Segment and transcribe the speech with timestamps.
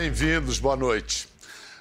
[0.00, 1.28] Bem-vindos, boa noite.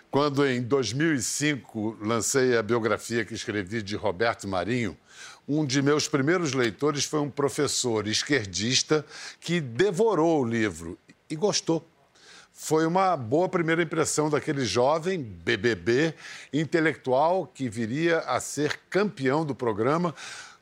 [0.10, 4.98] Quando em 2005 lancei a biografia que escrevi de Roberto Marinho,
[5.48, 9.06] um de meus primeiros leitores foi um professor esquerdista
[9.40, 10.98] que devorou o livro
[11.30, 11.88] e gostou.
[12.52, 16.16] Foi uma boa primeira impressão daquele jovem BBB
[16.52, 20.16] intelectual que viria a ser campeão do programa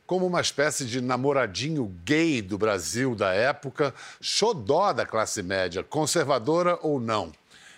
[0.06, 6.78] como uma espécie de namoradinho gay do Brasil da época, xodó da classe média, conservadora
[6.82, 7.32] ou não.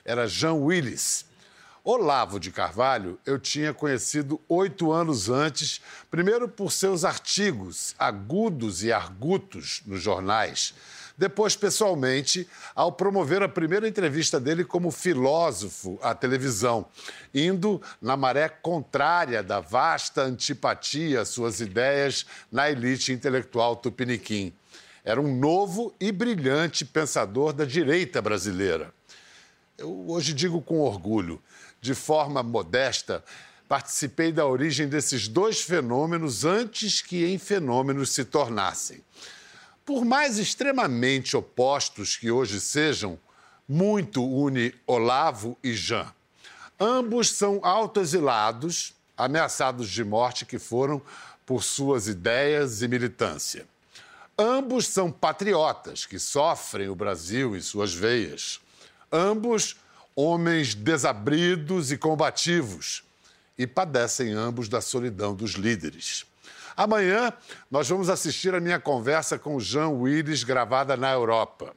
[0.09, 1.27] Era Jean Willis.
[1.85, 8.91] Olavo de Carvalho eu tinha conhecido oito anos antes, primeiro por seus artigos agudos e
[8.91, 10.75] argutos nos jornais
[11.19, 16.87] depois pessoalmente, ao promover a primeira entrevista dele como filósofo à televisão,
[17.35, 24.53] indo na maré contrária da vasta antipatia às suas ideias na elite intelectual tupiniquim.
[25.05, 28.97] Era um novo e brilhante pensador da direita brasileira.
[29.79, 31.41] Eu hoje digo com orgulho,
[31.81, 33.23] de forma modesta,
[33.69, 39.05] participei da origem desses dois fenômenos antes que em fenômenos se tornassem.
[39.87, 43.17] Por mais extremamente opostos que hoje sejam,
[43.69, 46.13] muito une Olavo e Jean.
[46.81, 51.01] Ambos são autoexilados, ameaçados de morte que foram
[51.47, 53.65] por suas ideias e militância.
[54.37, 58.61] Ambos são patriotas que sofrem o Brasil em suas veias.
[59.11, 59.77] Ambos
[60.15, 63.03] homens desabridos e combativos
[63.57, 66.27] e padecem ambos da solidão dos líderes.
[66.77, 67.33] Amanhã
[67.71, 71.75] nós vamos assistir a minha conversa com Jean Willis, gravada na Europa.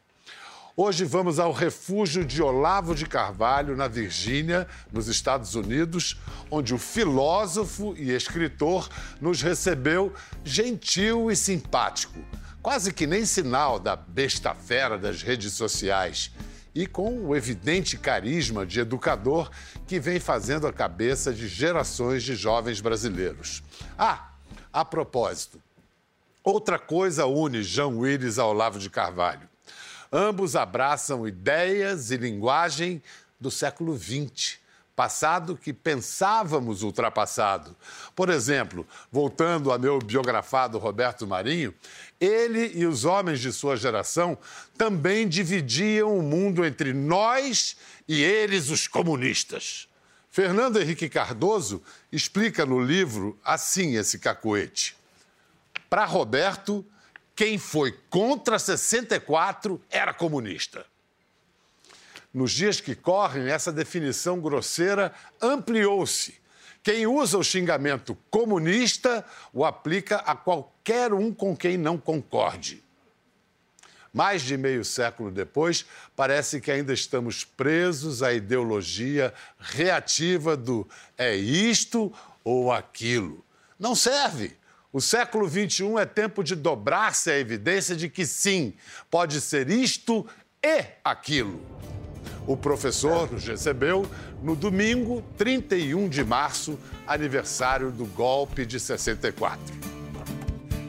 [0.76, 6.18] Hoje vamos ao refúgio de Olavo de Carvalho, na Virgínia, nos Estados Unidos,
[6.50, 12.20] onde o filósofo e escritor nos recebeu gentil e simpático,
[12.62, 16.32] quase que nem sinal da besta fera das redes sociais,
[16.74, 19.50] e com o evidente carisma de educador
[19.86, 23.62] que vem fazendo a cabeça de gerações de jovens brasileiros.
[23.98, 24.32] Ah,
[24.72, 25.62] a propósito,
[26.44, 29.50] outra coisa une Jean Willis ao Olavo de Carvalho.
[30.12, 33.02] Ambos abraçam ideias e linguagem
[33.40, 34.60] do século XX,
[34.96, 37.76] passado que pensávamos ultrapassado.
[38.16, 41.74] Por exemplo, voltando a meu biografado Roberto Marinho,
[42.22, 44.38] ele e os homens de sua geração
[44.78, 47.76] também dividiam o mundo entre nós
[48.08, 49.90] e eles, os comunistas.
[50.30, 51.82] Fernando Henrique Cardoso
[52.12, 54.96] explica no livro assim esse cacoete.
[55.90, 56.86] Para Roberto,
[57.36, 60.86] quem foi contra 64 era comunista.
[62.32, 65.12] Nos dias que correm, essa definição grosseira
[65.42, 66.40] ampliou-se.
[66.84, 70.71] Quem usa o xingamento comunista o aplica a qualquer
[71.14, 72.84] um com quem não concorde.
[74.14, 80.88] Mais de meio século depois, parece que ainda estamos presos à ideologia reativa do
[81.18, 82.12] é isto
[82.44, 83.44] ou aquilo.
[83.80, 84.58] Não serve.
[84.92, 88.74] O século XXI é tempo de dobrar-se a evidência de que sim,
[89.10, 90.28] pode ser isto
[90.62, 91.62] e aquilo.
[92.46, 94.06] O professor nos recebeu
[94.44, 96.78] no domingo 31 de março,
[97.08, 100.01] aniversário do golpe de 64.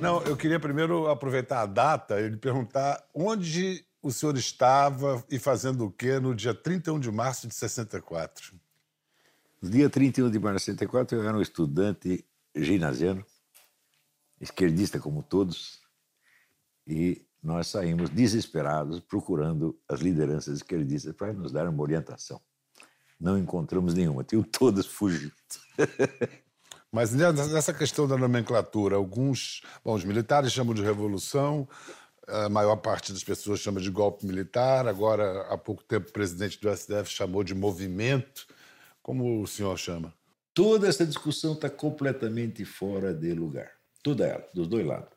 [0.03, 5.39] Não, eu queria primeiro aproveitar a data e lhe perguntar onde o senhor estava e
[5.39, 8.53] fazendo o quê no dia 31 de março de 64?
[9.63, 13.25] No dia 31 de março de 64, eu era um estudante ginasiano,
[14.41, 15.81] esquerdista como todos,
[16.85, 22.41] e nós saímos desesperados procurando as lideranças esquerdistas para nos dar uma orientação.
[23.21, 25.37] Não encontramos nenhuma, tinham todas fugido.
[26.95, 29.63] Mas nessa questão da nomenclatura, alguns.
[29.83, 31.67] Bom, os militares chamam de revolução,
[32.29, 34.87] a maior parte das pessoas chama de golpe militar.
[34.87, 38.47] Agora, há pouco tempo, o presidente do STF chamou de movimento.
[39.03, 40.13] Como o senhor chama?
[40.53, 43.73] Toda essa discussão está completamente fora de lugar.
[44.03, 45.17] Toda ela, dos dois lados.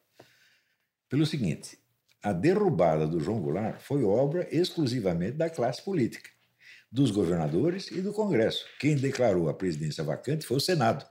[1.09, 1.77] Pelo seguinte:
[2.23, 6.29] a derrubada do João Goulart foi obra exclusivamente da classe política,
[6.89, 8.65] dos governadores e do Congresso.
[8.79, 11.05] Quem declarou a presidência vacante foi o Senado.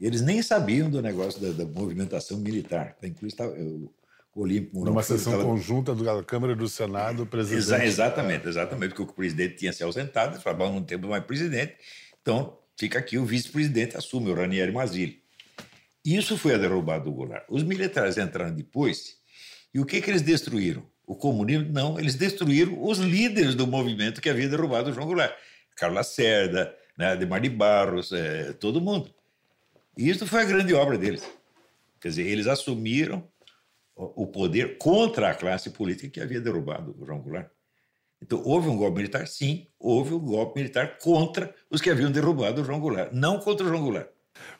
[0.00, 2.96] Eles nem sabiam do negócio da, da movimentação militar.
[3.02, 3.42] Inclusive,
[4.34, 4.84] o Olímpico.
[4.84, 5.44] Numa sessão estava...
[5.44, 7.58] conjunta da Câmara e do Senado, o presidente.
[7.58, 11.74] Exa exatamente, exatamente, porque o presidente tinha se ausentado, ele falava, não temos mais presidente,
[12.22, 15.20] então fica aqui o vice-presidente, assume, o Ranieri Mazzilli.
[16.04, 17.44] Isso foi a derrubada do Goulart.
[17.48, 19.16] Os militares entraram depois,
[19.74, 20.86] e o que, que eles destruíram?
[21.04, 21.72] O comunismo?
[21.72, 25.34] Não, eles destruíram os líderes do movimento que havia derrubado o João Goulart.
[25.76, 29.10] Carlos Lacerda, né, Ademar de Barros, é, todo mundo.
[29.98, 31.28] E isso foi a grande obra deles.
[32.00, 33.24] Quer dizer, eles assumiram
[33.96, 37.48] o poder contra a classe política que havia derrubado o João Goulart.
[38.22, 39.26] Então, houve um golpe militar?
[39.26, 43.66] Sim, houve um golpe militar contra os que haviam derrubado o João Goulart, não contra
[43.66, 44.06] o João Goulart.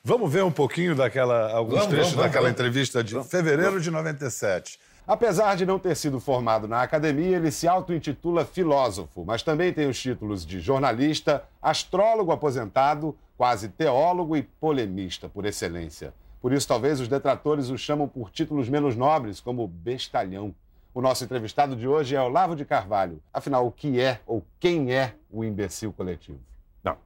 [0.03, 3.89] Vamos ver um pouquinho daquela, alguns vamos, trechos vamos, daquela vamos, entrevista de fevereiro de
[3.89, 4.77] 97.
[5.07, 9.87] Apesar de não ter sido formado na academia, ele se auto-intitula filósofo, mas também tem
[9.87, 16.13] os títulos de jornalista, astrólogo aposentado, quase teólogo e polemista por excelência.
[16.41, 20.53] Por isso, talvez os detratores o chamam por títulos menos nobres, como bestalhão.
[20.93, 23.21] O nosso entrevistado de hoje é Olavo de Carvalho.
[23.33, 26.37] Afinal, o que é ou quem é o imbecil coletivo?
[26.83, 26.97] Não.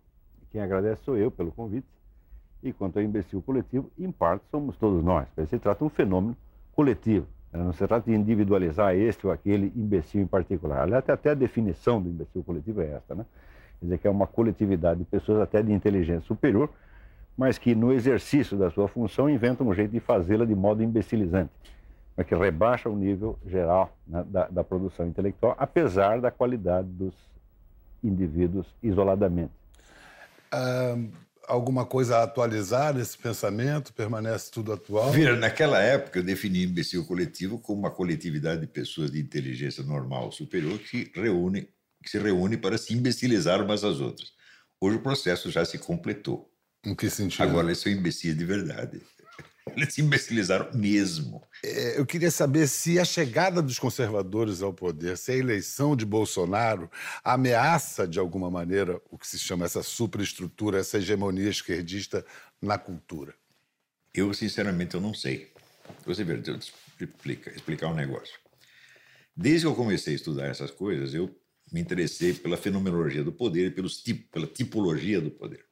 [0.52, 1.86] Quem agradece sou eu pelo convite.
[2.64, 5.28] E quanto ao imbecil coletivo, em parte somos todos nós.
[5.48, 6.36] Se trata de um fenômeno
[6.72, 7.28] coletivo.
[7.52, 10.82] Não se trata de individualizar este ou aquele imbecil em particular.
[10.82, 13.24] Aliás, até a definição do imbecil coletivo é esta, né?
[13.80, 16.70] Quer dizer, que é uma coletividade de pessoas até de inteligência superior,
[17.38, 21.52] mas que no exercício da sua função inventam um jeito de fazê-la de modo imbecilizante,
[22.16, 27.16] mas que rebaixa o nível geral né, da, da produção intelectual, apesar da qualidade dos
[28.04, 29.52] indivíduos isoladamente.
[30.54, 33.94] Um alguma coisa a atualizar nesse pensamento?
[33.94, 35.12] Permanece tudo atual?
[35.12, 40.32] Vira, naquela época eu defini imbecil coletivo como uma coletividade de pessoas de inteligência normal
[40.32, 41.68] superior que, reúne,
[42.04, 44.34] que se reúne para se imbecilizar umas às outras.
[44.80, 46.52] Hoje o processo já se completou.
[46.86, 47.44] Em que sentido?
[47.44, 49.02] Agora eles são imbecis de verdade.
[49.78, 51.42] Eles se imbecilizaram mesmo.
[51.64, 56.06] É, eu queria saber se a chegada dos conservadores ao poder, se a eleição de
[56.06, 56.92] Bolsonaro
[57.24, 62.26] ameaça, de alguma maneira, o que se chama essa superestrutura, essa hegemonia esquerdista
[62.62, 63.34] na cultura.
[64.14, 65.50] Eu, sinceramente, eu não sei.
[66.06, 66.42] Você vê,
[67.00, 68.36] explica, explicar um negócio.
[69.36, 71.34] Desde que eu comecei a estudar essas coisas, eu
[71.74, 75.66] me interessei pela fenomenologia do poder e pelos tip, pela tipologia do poder.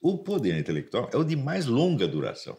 [0.00, 2.58] O poder intelectual é o de mais longa duração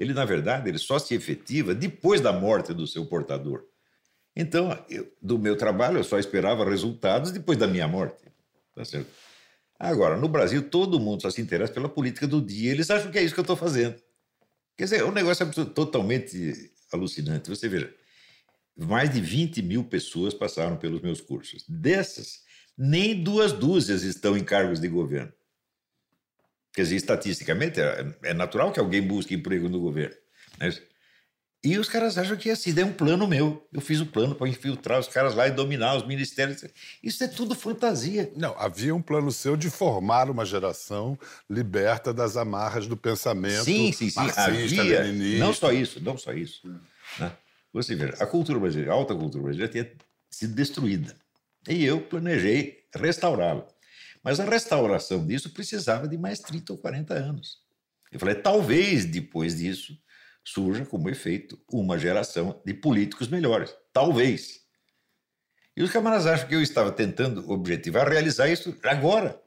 [0.00, 3.66] ele na verdade ele só se efetiva depois da morte do seu portador.
[4.34, 8.24] Então, eu, do meu trabalho eu só esperava resultados depois da minha morte,
[8.74, 9.10] tá certo?
[9.78, 13.18] Agora, no Brasil todo mundo só se interessa pela política do dia, eles acham que
[13.18, 13.94] é isso que eu estou fazendo.
[14.74, 17.50] Quer dizer, o negócio é totalmente alucinante.
[17.50, 17.94] Você veja,
[18.86, 21.64] mais de 20 mil pessoas passaram pelos meus cursos.
[21.68, 22.40] Dessas,
[22.76, 25.32] nem duas dúzias estão em cargos de governo.
[26.72, 30.16] Quer dizer, estatisticamente, é, é natural que alguém busque emprego no governo.
[30.58, 30.72] Né?
[31.62, 33.68] E os caras acham que assim, é um plano meu.
[33.70, 36.64] Eu fiz um plano para infiltrar os caras lá e dominar os ministérios.
[37.02, 38.32] Isso é tudo fantasia.
[38.34, 41.18] Não, havia um plano seu de formar uma geração
[41.50, 43.64] liberta das amarras do pensamento.
[43.64, 44.20] Sim, sim, sim.
[44.36, 45.02] Havia.
[45.02, 45.44] Leninista.
[45.44, 46.66] Não só isso, não só isso.
[47.18, 47.30] Né?
[47.72, 49.92] Você vê, a cultura brasileira, a alta cultura brasileira tinha
[50.30, 51.14] sido destruída.
[51.68, 53.66] E eu planejei restaurá-la.
[54.22, 57.58] Mas a restauração disso precisava de mais 30 ou 40 anos.
[58.10, 59.96] Eu falei, talvez depois disso
[60.44, 63.74] surja como efeito uma geração de políticos melhores.
[63.92, 64.60] Talvez.
[65.76, 69.40] E os camaradas acham que eu estava tentando objetivar realizar isso agora.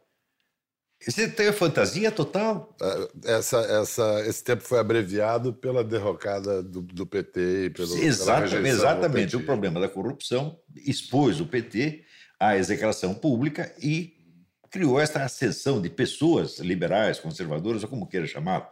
[1.08, 2.76] Isso tem a fantasia total.
[2.82, 8.68] É, essa, essa, esse tempo foi abreviado pela derrocada do, do PT e pelo, exatamente,
[8.68, 9.36] exatamente.
[9.36, 12.04] O problema da corrupção expôs o PT
[12.40, 14.14] à execração pública e
[14.70, 18.70] criou essa ascensão de pessoas liberais, conservadoras, ou como queira chamar.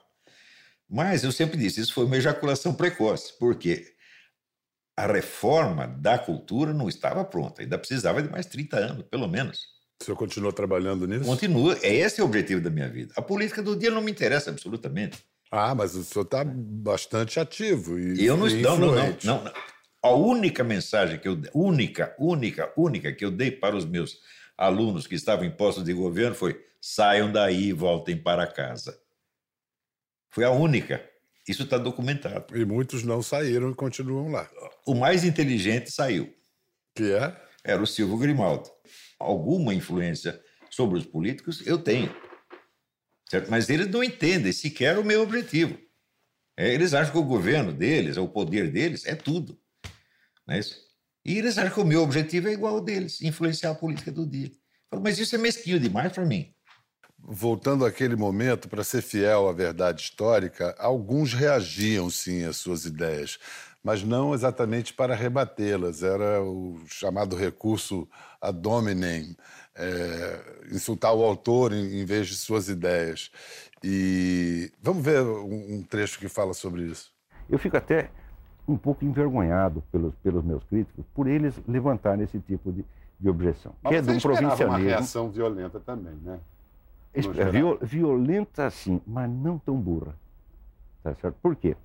[0.89, 3.93] Mas eu sempre disse, isso foi uma ejaculação precoce, porque
[4.97, 9.70] a reforma da cultura não estava pronta, ainda precisava de mais 30 anos, pelo menos.
[10.01, 11.25] O senhor continuou trabalhando nisso?
[11.25, 13.13] Continua, é esse é o objetivo da minha vida.
[13.15, 15.19] A política do dia não me interessa absolutamente.
[15.51, 19.53] Ah, mas o senhor está bastante ativo e Eu não estou, não, não, não, não.
[20.01, 24.17] A única mensagem que eu única, única, única que eu dei para os meus
[24.57, 28.97] alunos que estavam em postos de governo foi: saiam daí e voltem para casa.
[30.31, 31.07] Foi a única.
[31.47, 32.57] Isso está documentado.
[32.57, 34.49] E muitos não saíram e continuam lá.
[34.85, 36.33] O mais inteligente saiu.
[36.95, 37.35] Que é?
[37.63, 38.69] Era o Silvio Grimaldo.
[39.21, 42.13] Alguma influência sobre os políticos eu tenho.
[43.29, 43.49] Certo?
[43.49, 45.77] Mas eles não entendem sequer o meu objetivo.
[46.57, 49.57] É, eles acham que o governo deles, o poder deles, é tudo.
[50.45, 50.77] Não é isso?
[51.23, 54.27] E eles acham que o meu objetivo é igual ao deles, influenciar a política do
[54.27, 54.51] dia.
[54.89, 56.53] falo, mas isso é mesquinho demais para mim.
[57.23, 63.37] Voltando àquele momento, para ser fiel à verdade histórica, alguns reagiam sim às suas ideias,
[63.83, 66.03] mas não exatamente para rebatê-las.
[66.03, 68.07] Era o chamado recurso
[68.39, 69.35] ad hominem,
[69.75, 73.31] é, insultar o autor em, em, vez de suas ideias.
[73.83, 77.11] E vamos ver um, trecho que fala sobre isso.
[77.49, 78.11] Eu fico até
[78.67, 82.85] um pouco envergonhado pelos, pelos meus críticos por eles levantarem esse tipo de,
[83.19, 83.73] de objeção.
[83.81, 84.67] Mas que é de um provincialismo.
[84.67, 86.39] uma reação violenta também, né?
[87.51, 90.15] Viol, violenta sim, mas não tão burra.
[91.03, 91.35] Tá certo?
[91.41, 91.75] Por quê?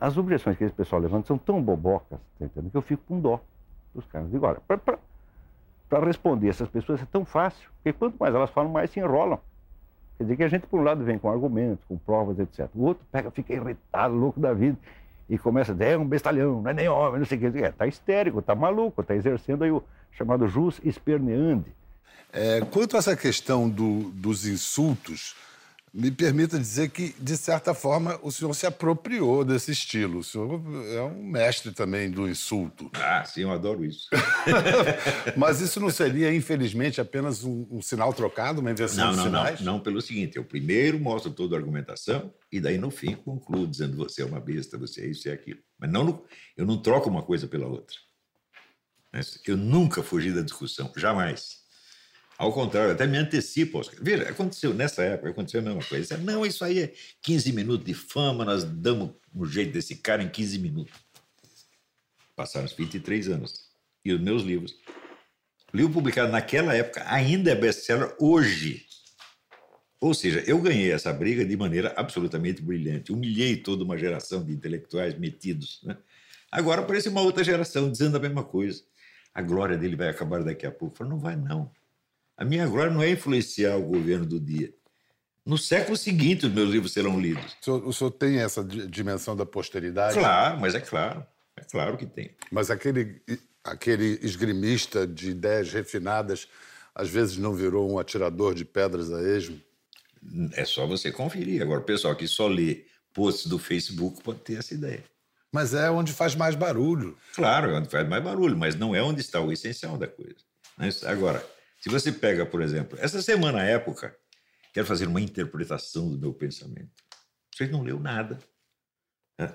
[0.00, 2.70] As objeções que esse pessoal levanta são tão bobocas, tá entendendo?
[2.70, 3.38] Que eu fico com dó
[3.94, 4.30] dos caras.
[4.30, 8.90] Digo, olha, para responder essas pessoas é tão fácil, porque quanto mais elas falam, mais
[8.90, 9.38] se enrolam.
[10.16, 12.68] Quer dizer que a gente, por um lado, vem com argumentos, com provas, etc.
[12.74, 14.78] O outro pega, fica irritado, louco da vida,
[15.28, 17.58] e começa a dizer, é um bestalhão, não é nem homem, não sei o que.
[17.62, 21.72] É, tá histérico, tá maluco, tá exercendo aí o chamado jus esperneandi.
[22.32, 25.34] É, quanto a essa questão do, dos insultos,
[25.92, 30.20] me permita dizer que, de certa forma, o senhor se apropriou desse estilo.
[30.20, 30.62] O senhor
[30.94, 32.90] é um mestre também do insulto.
[32.94, 34.08] Ah, sim, eu adoro isso.
[35.36, 39.24] Mas isso não seria, infelizmente, apenas um, um sinal trocado, uma inversão não, de não,
[39.24, 39.60] sinais?
[39.60, 43.66] Não, não, pelo seguinte, eu primeiro mostro toda a argumentação e daí, no fim, concluo
[43.66, 45.60] dizendo você é uma besta, você é isso e é aquilo.
[45.78, 46.24] Mas não,
[46.56, 47.96] eu não troco uma coisa pela outra.
[49.44, 51.59] Eu nunca fugi da discussão, jamais.
[52.40, 53.82] Ao contrário, até me antecipo.
[54.00, 56.16] Veja, aconteceu nessa época, aconteceu a mesma coisa.
[56.16, 60.28] Não, isso aí é 15 minutos de fama, nós damos um jeito desse cara em
[60.30, 60.94] 15 minutos.
[62.34, 63.68] Passaram os 23 anos.
[64.02, 64.72] E os meus livros.
[65.70, 68.86] O livro publicado naquela época ainda é best-seller hoje.
[70.00, 73.12] Ou seja, eu ganhei essa briga de maneira absolutamente brilhante.
[73.12, 75.82] Humilhei toda uma geração de intelectuais metidos.
[75.82, 75.94] Né?
[76.50, 78.82] Agora aparece uma outra geração dizendo a mesma coisa.
[79.34, 80.94] A glória dele vai acabar daqui a pouco.
[80.94, 81.70] Eu falo, não vai, não.
[82.40, 84.72] A minha glória não é influenciar o governo do dia.
[85.44, 87.54] No século seguinte, os meus livros serão lidos.
[87.60, 90.18] O senhor, o senhor tem essa dimensão da posteridade?
[90.18, 91.22] Claro, mas é claro.
[91.54, 92.34] É claro que tem.
[92.50, 93.20] Mas aquele,
[93.62, 96.48] aquele esgrimista de ideias refinadas,
[96.94, 99.60] às vezes não virou um atirador de pedras a esmo?
[100.54, 101.60] É só você conferir.
[101.60, 105.04] Agora, o pessoal que só lê posts do Facebook pode ter essa ideia.
[105.52, 107.18] Mas é onde faz mais barulho.
[107.34, 110.36] Claro, é onde faz mais barulho, mas não é onde está o essencial da coisa.
[111.06, 111.44] Agora,
[111.80, 114.14] se você pega, por exemplo, essa semana, época,
[114.72, 116.90] quero fazer uma interpretação do meu pensamento.
[117.54, 118.38] Você não leu nada.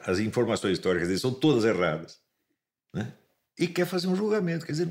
[0.04, 2.20] As informações históricas são todas erradas.
[2.92, 3.14] Né?
[3.60, 4.66] E quer fazer um julgamento.
[4.66, 4.90] Quer dizer,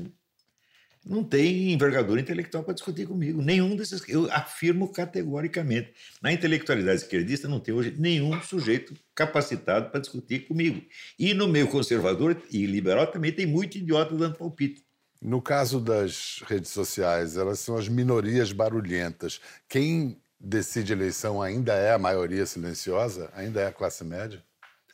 [1.05, 3.41] não tem envergadura intelectual para discutir comigo.
[3.41, 4.07] Nenhum desses.
[4.07, 5.93] Eu afirmo categoricamente.
[6.21, 10.81] Na intelectualidade esquerdista não tem hoje nenhum sujeito capacitado para discutir comigo.
[11.19, 14.84] E no meio conservador e liberal também tem muito idiota dando palpite.
[15.25, 19.41] No caso das redes sociais, elas são as minorias barulhentas.
[19.67, 23.31] Quem decide a eleição ainda é a maioria silenciosa?
[23.33, 24.45] Ainda é a classe média?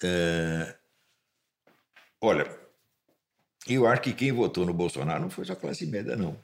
[0.01, 0.73] É...
[2.21, 2.49] Olha,
[3.67, 6.41] eu acho que quem votou no Bolsonaro não foi só a classe média, não.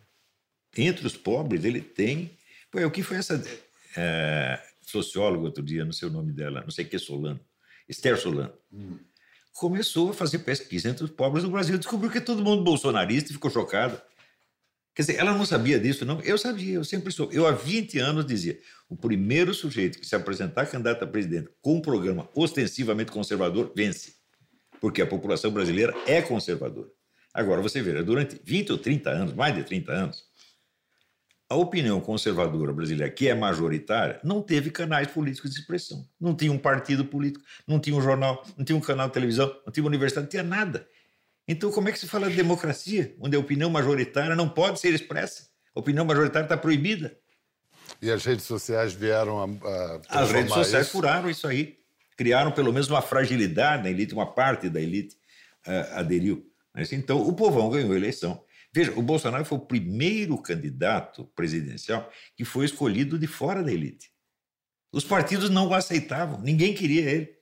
[0.76, 2.38] Entre os pobres, ele tem.
[2.70, 3.42] Pô, o que foi essa
[3.96, 4.62] é...
[4.82, 7.40] socióloga outro dia, não sei o nome dela, não sei o que, Solano,
[7.88, 8.54] Esther Solano.
[8.70, 9.00] Hum
[9.58, 11.78] começou a fazer pesquisa entre os pobres do Brasil.
[11.80, 14.00] Descobriu que é todo mundo bolsonarista e ficou chocado.
[14.94, 16.22] Quer dizer, ela não sabia disso, não.
[16.22, 17.32] Eu sabia, eu sempre sou.
[17.32, 21.76] Eu há 20 anos dizia: o primeiro sujeito que se apresentar candidato a presidente com
[21.76, 24.16] um programa ostensivamente conservador vence.
[24.80, 26.90] Porque a população brasileira é conservadora.
[27.34, 30.24] Agora, você vê, durante 20 ou 30 anos, mais de 30 anos,
[31.50, 36.06] a opinião conservadora brasileira, que é majoritária, não teve canais políticos de expressão.
[36.20, 39.48] Não tinha um partido político, não tinha um jornal, não tinha um canal de televisão,
[39.66, 40.88] não tinha uma universidade, não tinha nada.
[41.48, 44.94] Então, como é que se fala de democracia, onde a opinião majoritária não pode ser
[44.94, 45.48] expressa?
[45.74, 47.18] A opinião majoritária está proibida.
[48.02, 50.02] E as redes sociais vieram a.
[50.10, 50.92] a as redes sociais isso.
[50.92, 51.78] furaram isso aí.
[52.18, 55.16] Criaram pelo menos uma fragilidade na elite, uma parte da elite
[55.66, 56.46] uh, aderiu.
[56.92, 58.44] Então, o povão ganhou a eleição
[58.74, 64.12] Veja, o Bolsonaro foi o primeiro candidato presidencial que foi escolhido de fora da elite.
[64.92, 67.38] Os partidos não o aceitavam, ninguém queria ele.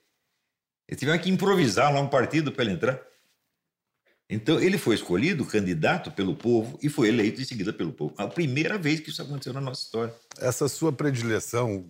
[0.88, 3.02] Eles tiveram que improvisar lá um partido para ele entrar.
[4.30, 8.16] Então, ele foi escolhido candidato pelo povo e foi eleito em seguida pelo povo.
[8.18, 10.14] A primeira vez que isso aconteceu na nossa história.
[10.40, 11.88] Essa sua predileção,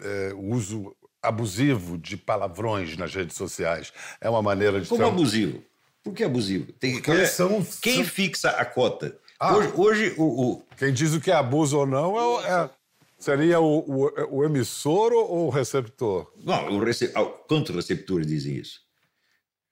[0.00, 4.88] é, o uso abusivo de palavrões nas redes sociais, é uma maneira de.
[4.88, 5.62] Como abusivo?
[6.02, 6.72] Por que abusivo?
[6.72, 8.04] Tem, Porque são, quem são...
[8.04, 9.16] fixa a cota?
[9.38, 12.70] Ah, hoje, hoje o, o, Quem diz o que é abuso ou não é, é
[13.18, 16.32] seria o, o, o, emissor ou o receptor?
[16.44, 17.12] Não, o rece...
[17.46, 18.80] quantos receptores dizem isso?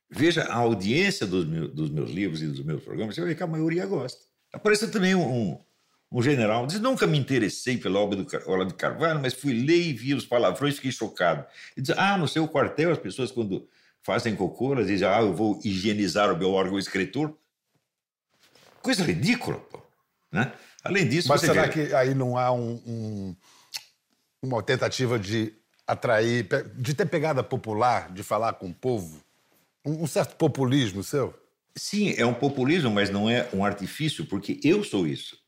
[0.09, 3.43] Veja a audiência dos, dos meus livros e dos meus programas, você vai ver que
[3.43, 4.21] a maioria gosta.
[4.53, 5.57] Apareceu também um,
[6.11, 9.81] um general, diz, nunca me interessei pela obra do Olavo de Carvalho, mas fui ler
[9.81, 11.45] e vi os palavrões e fiquei chocado.
[11.77, 13.69] E diz, ah, no seu quartel as pessoas quando
[14.03, 17.37] fazem cocô, dizem, ah, eu vou higienizar o meu órgão escritor.
[18.83, 19.81] Coisa ridícula, pô.
[20.33, 20.53] Né?
[20.83, 21.29] Além disso...
[21.29, 21.69] Mas será vê...
[21.69, 23.37] que aí não há um, um,
[24.43, 25.55] uma tentativa de
[25.87, 29.23] atrair, de ter pegada popular, de falar com o povo?
[29.85, 31.35] Um, um certo populismo seu?
[31.77, 35.39] Sim, é um populismo, mas não é um artifício, porque eu sou isso.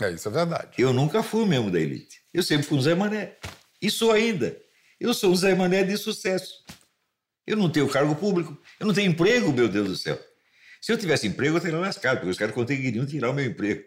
[0.00, 0.70] É, isso é verdade.
[0.78, 2.20] Eu nunca fui mesmo da elite.
[2.32, 3.36] Eu sempre fui um Zé Mané.
[3.80, 4.56] E sou ainda.
[4.98, 6.64] Eu sou um Zé Mané de sucesso.
[7.46, 10.18] Eu não tenho cargo público, eu não tenho emprego, meu Deus do céu.
[10.80, 13.82] Se eu tivesse emprego, eu teria lascado, porque os caras conseguiriam tirar o meu emprego.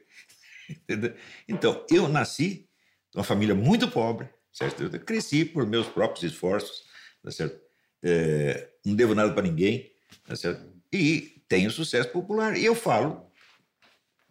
[1.48, 2.68] Então, eu nasci
[3.16, 4.84] numa família muito pobre, certo?
[4.84, 6.84] Eu cresci por meus próprios esforços,
[7.24, 7.58] tá certo?
[8.04, 9.90] É, não devo nada para ninguém,
[10.26, 10.70] tá certo?
[10.92, 12.58] E tenho sucesso popular.
[12.58, 13.32] E eu falo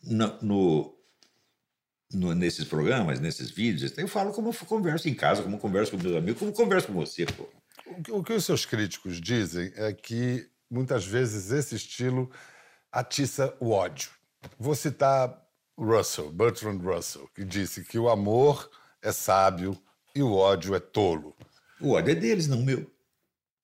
[0.05, 0.99] no, no,
[2.13, 6.03] no, nesses programas, nesses vídeos, eu falo como eu converso em casa, como converso com
[6.03, 7.49] meus amigos, como converso com você, pô.
[8.09, 12.31] O que, os seus críticos dizem é que muitas vezes esse estilo
[12.91, 14.11] atiça o ódio.
[14.59, 15.41] Vou citar
[15.79, 19.81] Russell, Bertrand Russell, que disse que o amor é sábio
[20.15, 21.37] e o ódio é tolo.
[21.81, 22.91] O ódio é deles, não meu.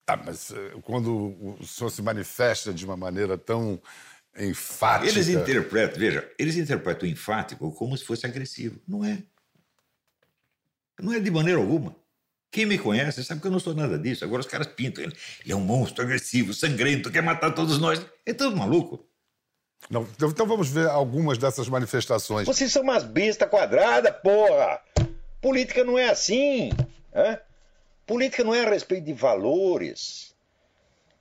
[0.06, 3.80] Ah, mas eh, quando o senhor se manifesta de uma maneira tão
[4.38, 5.10] enfática.
[5.10, 8.80] Eles interpretam, veja, eles interpretam o enfático como se fosse agressivo.
[8.86, 9.22] Não é.
[11.00, 11.96] Não é de maneira alguma.
[12.52, 14.26] Quem me conhece sabe que eu não sou nada disso.
[14.26, 15.16] Agora os caras pintam ele.
[15.42, 18.04] Ele é um monstro agressivo, sangrento, quer matar todos nós.
[18.26, 19.02] É tudo maluco.
[19.88, 22.46] Não, então, então vamos ver algumas dessas manifestações.
[22.46, 24.80] Vocês são umas bestas quadradas, porra!
[25.40, 26.68] Política não é assim.
[27.14, 27.38] Hein?
[28.06, 30.34] Política não é a respeito de valores.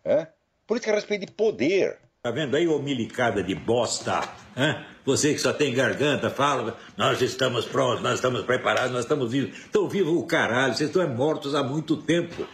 [0.05, 0.27] Hein?
[0.67, 1.97] Política é a respeito de poder.
[2.23, 4.21] Tá vendo aí, ô milicada de bosta?
[4.55, 4.85] Hein?
[5.03, 9.57] Você que só tem garganta, fala, nós estamos prontos, nós estamos preparados, nós estamos vivos.
[9.57, 12.47] Estão vivos o caralho, vocês estão mortos há muito tempo.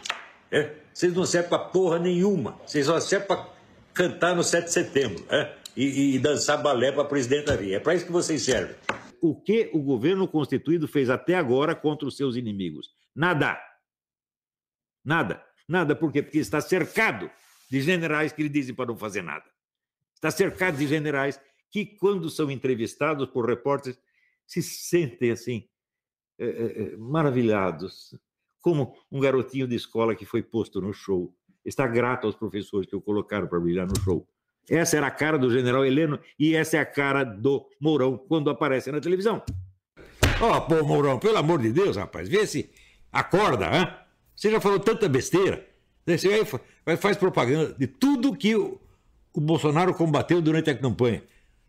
[0.50, 0.74] É?
[0.90, 2.58] Vocês não servem pra porra nenhuma.
[2.64, 3.46] Vocês só servem pra
[3.92, 5.22] cantar no 7 de setembro.
[5.28, 5.54] É?
[5.76, 7.76] E, e, dançar balé pra presidente da Ria.
[7.76, 8.74] É pra isso que vocês servem.
[9.20, 12.88] O que o governo constituído fez até agora contra os seus inimigos?
[13.14, 13.60] Nada.
[15.04, 15.44] Nada.
[15.68, 15.94] Nada.
[15.94, 16.22] Por quê?
[16.22, 17.30] Porque está cercado
[17.70, 19.44] de generais que lhe dizem para não fazer nada.
[20.18, 23.96] Está cercado de generais que, quando são entrevistados por repórteres,
[24.44, 25.68] se sentem assim,
[26.36, 28.18] é, é, maravilhados,
[28.60, 31.32] como um garotinho de escola que foi posto no show.
[31.64, 34.28] Está grato aos professores que o colocaram para brilhar no show.
[34.68, 38.50] Essa era a cara do general Heleno e essa é a cara do Mourão quando
[38.50, 39.40] aparece na televisão.
[40.40, 42.72] Ó, oh, pô, Mourão, pelo amor de Deus, rapaz, vê se
[43.12, 43.88] acorda, hein?
[44.34, 45.64] Você já falou tanta besteira.
[46.04, 46.44] Você
[46.84, 48.80] vai, faz propaganda de tudo que o,
[49.38, 51.22] o Bolsonaro combateu durante a campanha.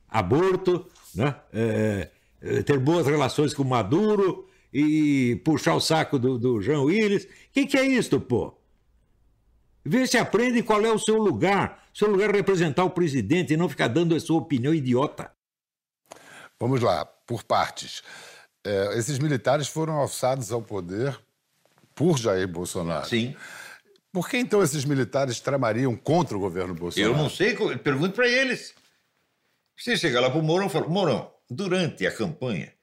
[0.08, 1.36] Aborto, né?
[1.54, 2.10] É,
[2.42, 7.26] é, ter boas relações com Maduro e puxar o saco do, do Jean Willis.
[7.26, 8.58] O que, que é isso, pô?
[9.86, 11.88] Vê se aprende qual é o seu lugar.
[11.94, 15.32] O seu lugar é representar o presidente e não ficar dando a sua opinião idiota.
[16.60, 18.02] Vamos lá, por partes.
[18.66, 21.20] É, esses militares foram alçados ao poder
[21.94, 23.08] por Jair Bolsonaro.
[23.08, 23.36] Sim.
[24.12, 27.14] Por que então esses militares tramariam contra o governo Bolsonaro?
[27.14, 28.74] Eu não sei, pergunto para eles.
[29.78, 32.74] Você chega lá para o Mourão e fala: Mourão, durante a campanha,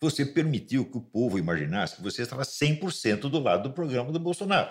[0.00, 4.20] você permitiu que o povo imaginasse que você estava 100% do lado do programa do
[4.20, 4.70] Bolsonaro.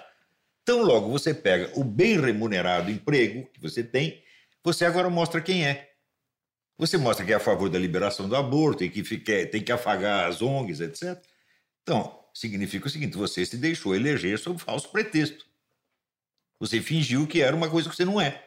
[0.64, 4.24] Então, logo você pega o bem remunerado emprego que você tem,
[4.64, 5.92] você agora mostra quem é.
[6.78, 9.72] Você mostra que é a favor da liberação do aborto e que fica, tem que
[9.72, 11.24] afagar as ONGs, etc.
[11.84, 15.46] Então, significa o seguinte: você se deixou eleger sob falso pretexto.
[16.60, 18.44] Você fingiu que era uma coisa que você não é.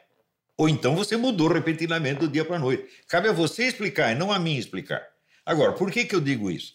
[0.57, 2.88] Ou então você mudou repentinamente do dia para a noite.
[3.07, 5.07] Cabe a você explicar e não a mim explicar.
[5.47, 6.75] Agora, por que, que eu digo isso?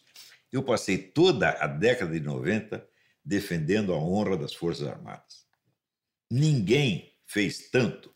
[0.52, 2.88] Eu passei toda a década de 90
[3.26, 5.46] defendendo a honra das Forças Armadas.
[6.30, 8.14] Ninguém fez tanto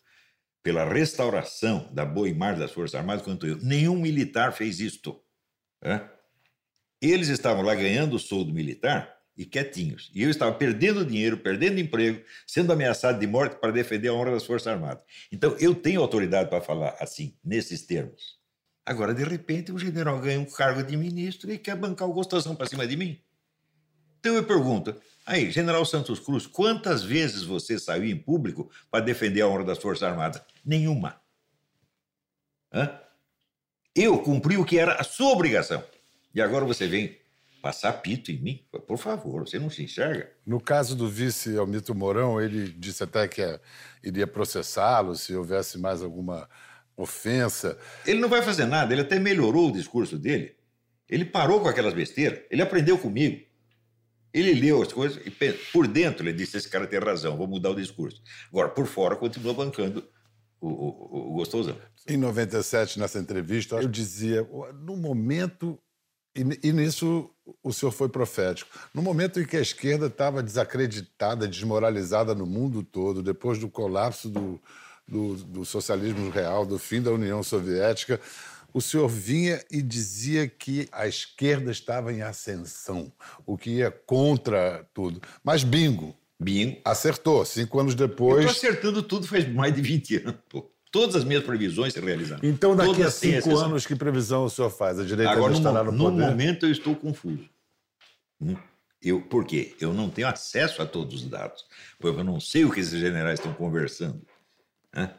[0.63, 3.57] pela restauração da boa imagem das Forças Armadas quanto eu.
[3.57, 5.21] Nenhum militar fez isto.
[7.01, 10.09] Eles estavam lá ganhando o soldo militar e quietinhos.
[10.13, 14.31] E eu estava perdendo dinheiro, perdendo emprego, sendo ameaçado de morte para defender a honra
[14.31, 15.03] das Forças Armadas.
[15.31, 18.37] Então, eu tenho autoridade para falar assim, nesses termos.
[18.85, 22.55] Agora, de repente, o general ganha um cargo de ministro e quer bancar o gostosão
[22.55, 23.21] para cima de mim.
[24.19, 24.95] Então eu pergunto,
[25.25, 29.77] aí, general Santos Cruz, quantas vezes você saiu em público para defender a honra das
[29.77, 30.41] Forças Armadas?
[30.65, 31.21] Nenhuma.
[32.73, 32.99] Hã?
[33.95, 35.83] Eu cumpri o que era a sua obrigação.
[36.33, 37.17] E agora você vem
[37.67, 38.65] passar pito em mim?
[38.87, 40.31] Por favor, você não se enxerga?
[40.45, 43.59] No caso do vice Almito Mourão, ele disse até que é,
[44.01, 46.47] iria processá-lo se houvesse mais alguma
[46.95, 47.77] ofensa.
[48.05, 50.55] Ele não vai fazer nada, ele até melhorou o discurso dele.
[51.09, 53.45] Ele parou com aquelas besteiras, ele aprendeu comigo.
[54.33, 55.31] Ele leu as coisas e
[55.73, 58.21] por dentro ele disse: esse cara tem razão, vou mudar o discurso.
[58.49, 60.07] Agora, por fora, continua bancando
[60.61, 61.77] o, o, o gostosão.
[62.07, 65.77] Em 97, nessa entrevista, eu dizia: no momento
[66.37, 67.29] e, e, nisso
[67.63, 68.69] o senhor foi profético.
[68.93, 74.29] No momento em que a esquerda estava desacreditada, desmoralizada no mundo todo, depois do colapso
[74.29, 74.61] do,
[75.07, 78.19] do, do, socialismo real, do fim da União Soviética,
[78.73, 83.11] o senhor vinha e dizia que a esquerda estava em ascensão,
[83.45, 85.21] o que ia contra tudo.
[85.43, 86.15] Mas bingo.
[86.39, 86.79] Bingo.
[86.85, 87.43] Acertou.
[87.45, 88.45] Cinco anos depois.
[88.45, 90.69] Eu estou acertando tudo faz mais de 20 anos, pô.
[90.91, 92.41] Todas as minhas previsões se realizaram.
[92.43, 94.99] Então, daqui Todas a cinco anos, que previsão o senhor faz?
[94.99, 96.25] A direita Agora, no, estará no, no poder?
[96.27, 97.49] momento, eu estou confuso.
[98.41, 98.55] Hum?
[99.01, 99.75] Eu, por quê?
[99.79, 101.65] Eu não tenho acesso a todos os dados.
[101.99, 104.21] Porque eu não sei o que esses generais estão conversando.
[104.93, 105.13] Né?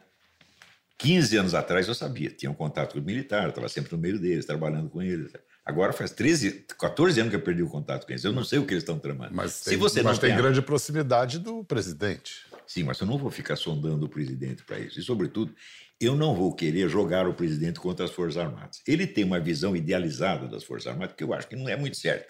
[0.97, 4.19] 15 anos atrás eu sabia, tinha um contato com o militar, estava sempre no meio
[4.19, 5.31] deles, trabalhando com eles.
[5.65, 8.25] Agora faz 13, 14 anos que eu perdi o contato com eles.
[8.25, 9.33] Eu não sei o que eles estão tramando.
[9.33, 12.45] Mas Se tem, você mas não tem grande proximidade do presidente.
[12.69, 14.99] Sim, mas eu não vou ficar sondando o presidente para isso.
[14.99, 15.55] E, sobretudo,
[15.99, 18.79] eu não vou querer jogar o presidente contra as Forças Armadas.
[18.85, 21.97] Ele tem uma visão idealizada das Forças Armadas que eu acho que não é muito
[21.97, 22.29] certa.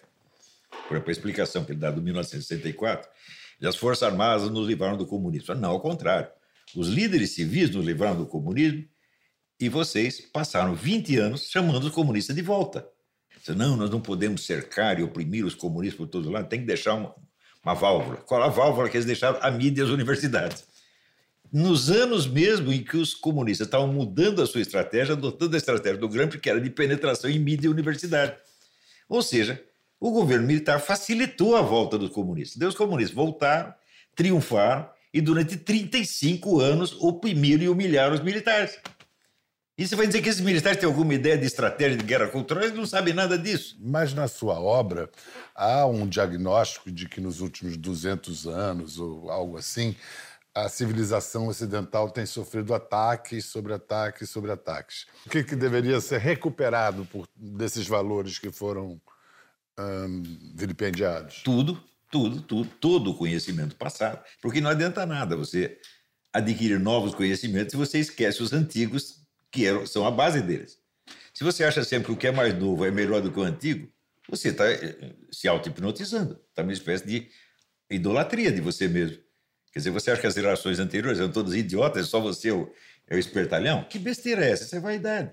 [0.87, 3.09] Por exemplo, a explicação que ele dá do 1964,
[3.59, 5.53] de as Forças Armadas nos livraram do comunismo.
[5.55, 6.29] Não, ao contrário.
[6.73, 8.87] Os líderes civis nos livraram do comunismo
[9.59, 12.87] e vocês passaram 20 anos chamando os comunistas de volta.
[13.49, 16.65] Não, nós não podemos cercar e oprimir os comunistas por todos os lados, tem que
[16.65, 16.93] deixar
[17.63, 18.17] uma válvula.
[18.17, 19.39] Qual a válvula que eles deixaram?
[19.41, 20.63] A mídia e as universidades.
[21.51, 25.97] Nos anos mesmo em que os comunistas estavam mudando a sua estratégia, adotando a estratégia
[25.97, 28.35] do Gramsci, que era de penetração em mídia e universidade.
[29.07, 29.61] Ou seja,
[29.99, 32.57] o governo militar facilitou a volta dos comunistas.
[32.57, 33.73] Daí os comunistas voltaram,
[34.15, 38.77] triunfaram e durante 35 anos oprimiram e humilharam os militares.
[39.79, 42.65] E você vai dizer que esses militares têm alguma ideia de estratégia de guerra cultural?
[42.65, 43.77] Eles não sabem nada disso.
[43.79, 45.09] Mas na sua obra
[45.55, 49.95] há um diagnóstico de que nos últimos 200 anos ou algo assim,
[50.53, 55.07] a civilização ocidental tem sofrido ataques sobre ataques sobre ataques.
[55.25, 58.99] O que, que deveria ser recuperado por, desses valores que foram
[59.79, 60.23] hum,
[60.55, 61.41] vilipendiados?
[61.41, 64.21] Tudo, tudo, tudo, todo o conhecimento passado.
[64.41, 65.79] Porque não adianta nada você
[66.33, 69.18] adquirir novos conhecimentos se você esquece os antigos,
[69.51, 70.77] que eram, são a base deles.
[71.33, 73.43] Se você acha sempre que o que é mais novo é melhor do que o
[73.43, 73.89] antigo,
[74.29, 74.65] você está
[75.31, 76.39] se auto-hipnotizando.
[76.49, 77.29] Está uma espécie de
[77.89, 79.17] idolatria de você mesmo.
[79.71, 82.71] Quer dizer, você acha que as gerações anteriores eram todas idiotas, só você é o,
[83.07, 83.83] é o espertalhão?
[83.83, 84.63] Que besteira é essa?
[84.63, 85.31] Isso é vaidade.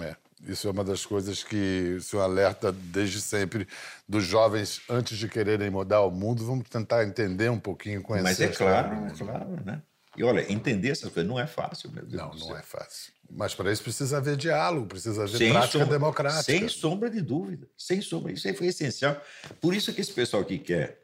[0.00, 0.16] É,
[0.48, 3.66] isso é uma das coisas que o senhor alerta desde sempre
[4.08, 8.24] dos jovens, antes de quererem mudar o mundo, vamos tentar entender um pouquinho, conhecer.
[8.24, 9.82] Mas é claro, é claro, né?
[10.16, 12.56] E olha, entender essas coisas não é fácil, meu Deus Não, não céu.
[12.56, 13.12] é fácil.
[13.30, 16.42] Mas para isso precisa haver diálogo, precisa haver Sem prática sombra- democrática.
[16.42, 17.66] Sem sombra de dúvida.
[17.78, 18.30] Sem sombra.
[18.32, 19.18] Isso aí foi essencial.
[19.60, 21.00] Por isso que esse pessoal que quer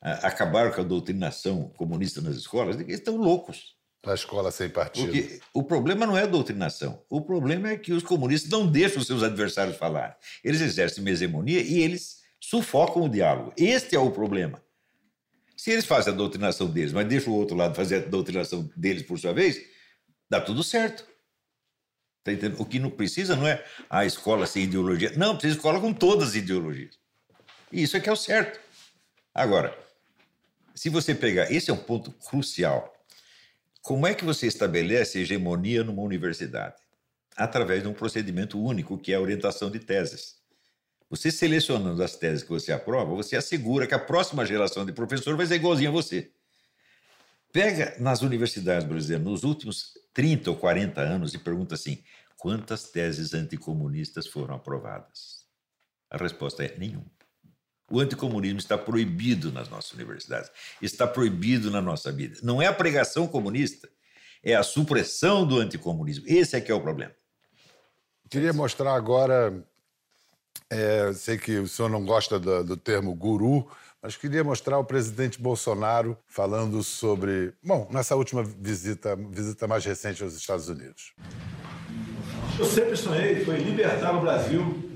[0.00, 3.76] ah, acabar com a doutrinação comunista nas escolas, eles estão loucos.
[4.06, 5.06] A escola sem partido.
[5.12, 7.02] Porque o problema não é a doutrinação.
[7.10, 10.16] O problema é que os comunistas não deixam os seus adversários falar.
[10.44, 13.52] Eles exercem hegemonia e eles sufocam o diálogo.
[13.56, 14.62] Este é o problema.
[15.66, 19.02] Se eles fazem a doutrinação deles, mas deixam o outro lado fazer a doutrinação deles
[19.02, 19.60] por sua vez,
[20.30, 21.04] dá tudo certo.
[22.22, 22.30] Tá?
[22.56, 25.12] O que não precisa não é a escola sem ideologia.
[25.16, 26.96] Não, precisa escola com todas as ideologias.
[27.72, 28.60] E isso é que é o certo.
[29.34, 29.76] Agora,
[30.72, 32.94] se você pegar, esse é um ponto crucial.
[33.82, 36.76] Como é que você estabelece hegemonia numa universidade?
[37.36, 40.36] Através de um procedimento único, que é a orientação de teses.
[41.08, 45.36] Você selecionando as teses que você aprova, você assegura que a próxima geração de professor
[45.36, 46.32] vai ser igualzinho a você.
[47.52, 52.02] Pega nas universidades brasileiras, nos últimos 30 ou 40 anos, e pergunta assim:
[52.36, 55.46] quantas teses anticomunistas foram aprovadas?
[56.10, 57.10] A resposta é nenhuma.
[57.90, 60.50] O anticomunismo está proibido nas nossas universidades,
[60.82, 62.36] está proibido na nossa vida.
[62.42, 63.88] Não é a pregação comunista,
[64.42, 66.24] é a supressão do anticomunismo.
[66.26, 67.14] Esse é que é o problema.
[68.28, 69.64] Queria mostrar agora.
[70.70, 73.66] É, sei que o senhor não gosta do, do termo guru,
[74.02, 77.52] mas queria mostrar o presidente Bolsonaro falando sobre.
[77.62, 81.12] Bom, nessa última visita, visita mais recente aos Estados Unidos.
[82.58, 84.90] Eu sempre sonhei foi libertar o Brasil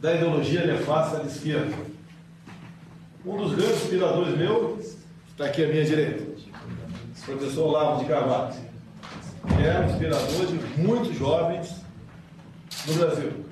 [0.00, 1.74] da ideologia nefasta da esquerda.
[3.24, 4.78] Um dos grandes inspiradores meu
[5.30, 8.54] está aqui à minha direita, o professor Olavo de Carvalho.
[9.62, 11.76] É um inspirador de muitos jovens
[12.86, 13.45] no Brasil.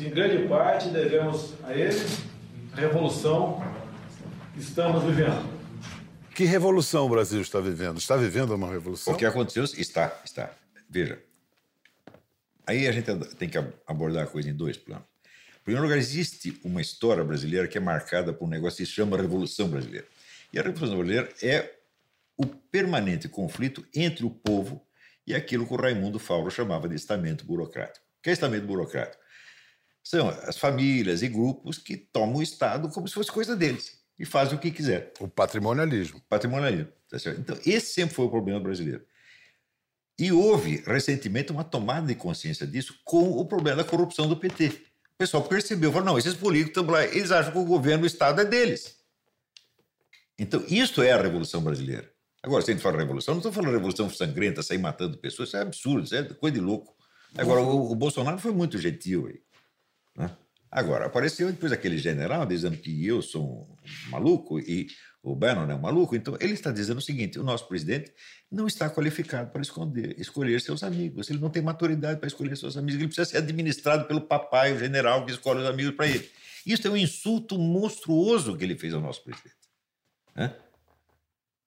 [0.00, 2.00] Em grande parte devemos a ele
[2.72, 3.62] a revolução
[4.54, 5.60] que estamos vivendo.
[6.34, 7.98] Que revolução o Brasil está vivendo?
[7.98, 9.12] Está vivendo uma revolução?
[9.12, 10.54] O que aconteceu está, está.
[10.88, 11.22] Veja,
[12.66, 15.04] aí a gente tem que abordar a coisa em dois planos.
[15.60, 18.92] Em primeiro lugar, existe uma história brasileira que é marcada por um negócio que se
[18.92, 20.06] chama Revolução Brasileira.
[20.50, 21.74] E a Revolução Brasileira é
[22.38, 24.82] o permanente conflito entre o povo
[25.26, 28.06] e aquilo que o Raimundo Fauro chamava de estamento burocrático.
[28.18, 29.19] O que é estamento burocrático?
[30.10, 34.24] São as famílias e grupos que tomam o Estado como se fosse coisa deles e
[34.24, 35.12] fazem o que quiser.
[35.20, 36.20] O patrimonialismo.
[36.28, 36.90] Patrimonialismo.
[37.08, 37.40] Tá certo?
[37.40, 39.06] Então, esse sempre foi o problema brasileiro.
[40.18, 44.66] E houve, recentemente, uma tomada de consciência disso com o problema da corrupção do PT.
[45.14, 48.06] O pessoal percebeu, falou, não, esses políticos estão lá, eles acham que o governo, o
[48.08, 48.96] Estado é deles.
[50.36, 52.10] Então, isso é a Revolução Brasileira.
[52.42, 55.56] Agora, se a gente fala revolução, não estou falando revolução sangrenta, sair matando pessoas, isso
[55.56, 56.96] é absurdo, isso é coisa de louco.
[57.38, 59.40] Agora, o, o Bolsonaro foi muito gentil aí.
[60.70, 63.68] Agora, apareceu depois aquele general dizendo que eu sou
[64.06, 64.88] um maluco e
[65.22, 66.14] o Bannon é um maluco.
[66.14, 68.12] Então, ele está dizendo o seguinte: o nosso presidente
[68.50, 71.28] não está qualificado para esconder, escolher seus amigos.
[71.28, 72.94] Ele não tem maturidade para escolher seus amigos.
[72.94, 76.30] Ele precisa ser administrado pelo papai, o general, que escolhe os amigos para ele.
[76.64, 79.56] Isso é um insulto monstruoso que ele fez ao nosso presidente.
[80.36, 80.54] Né?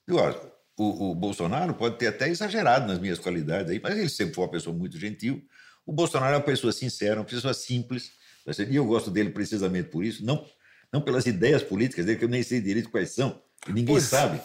[0.08, 0.40] Agora,
[0.78, 4.44] o, o, Bolsonaro pode ter até exagerado nas minhas qualidades aí, mas ele sempre foi
[4.44, 5.44] uma pessoa muito gentil.
[5.86, 8.12] O Bolsonaro é uma pessoa sincera, uma pessoa simples,
[8.46, 10.46] e eu gosto dele precisamente por isso, não,
[10.92, 14.04] não pelas ideias políticas dele, que eu nem sei direito quais são, e ninguém pois,
[14.04, 14.42] sabe.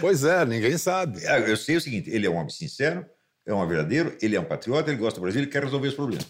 [0.00, 1.20] Pois é, ninguém sabe.
[1.24, 3.04] Eu sei o seguinte: ele é um homem sincero,
[3.46, 5.94] é um verdadeiro, ele é um patriota, ele gosta do Brasil, ele quer resolver os
[5.94, 6.26] problemas.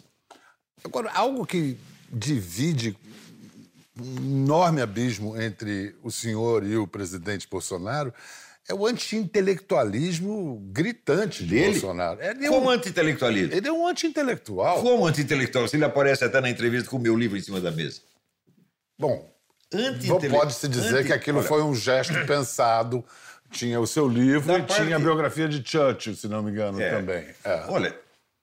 [0.85, 1.77] Agora, algo que
[2.13, 2.97] divide
[3.99, 8.13] um enorme abismo entre o senhor e o presidente Bolsonaro
[8.69, 11.73] é o anti-intelectualismo gritante de Dele?
[11.73, 12.23] Bolsonaro.
[12.23, 13.55] Ele é Como um, anti-intelectualismo?
[13.55, 14.81] Ele é um anti-intelectual.
[14.81, 15.67] Como anti-intelectual?
[15.67, 18.01] Se ele aparece até na entrevista com o meu livro em cima da mesa.
[18.99, 19.33] Bom,
[20.31, 21.07] pode-se dizer anti...
[21.09, 21.49] que aquilo Olha...
[21.49, 23.05] foi um gesto pensado.
[23.51, 24.83] Tinha o seu livro da e parte...
[24.83, 26.91] tinha a biografia de Churchill, se não me engano, é.
[26.91, 27.27] também.
[27.45, 27.67] É.
[27.69, 27.95] Olha,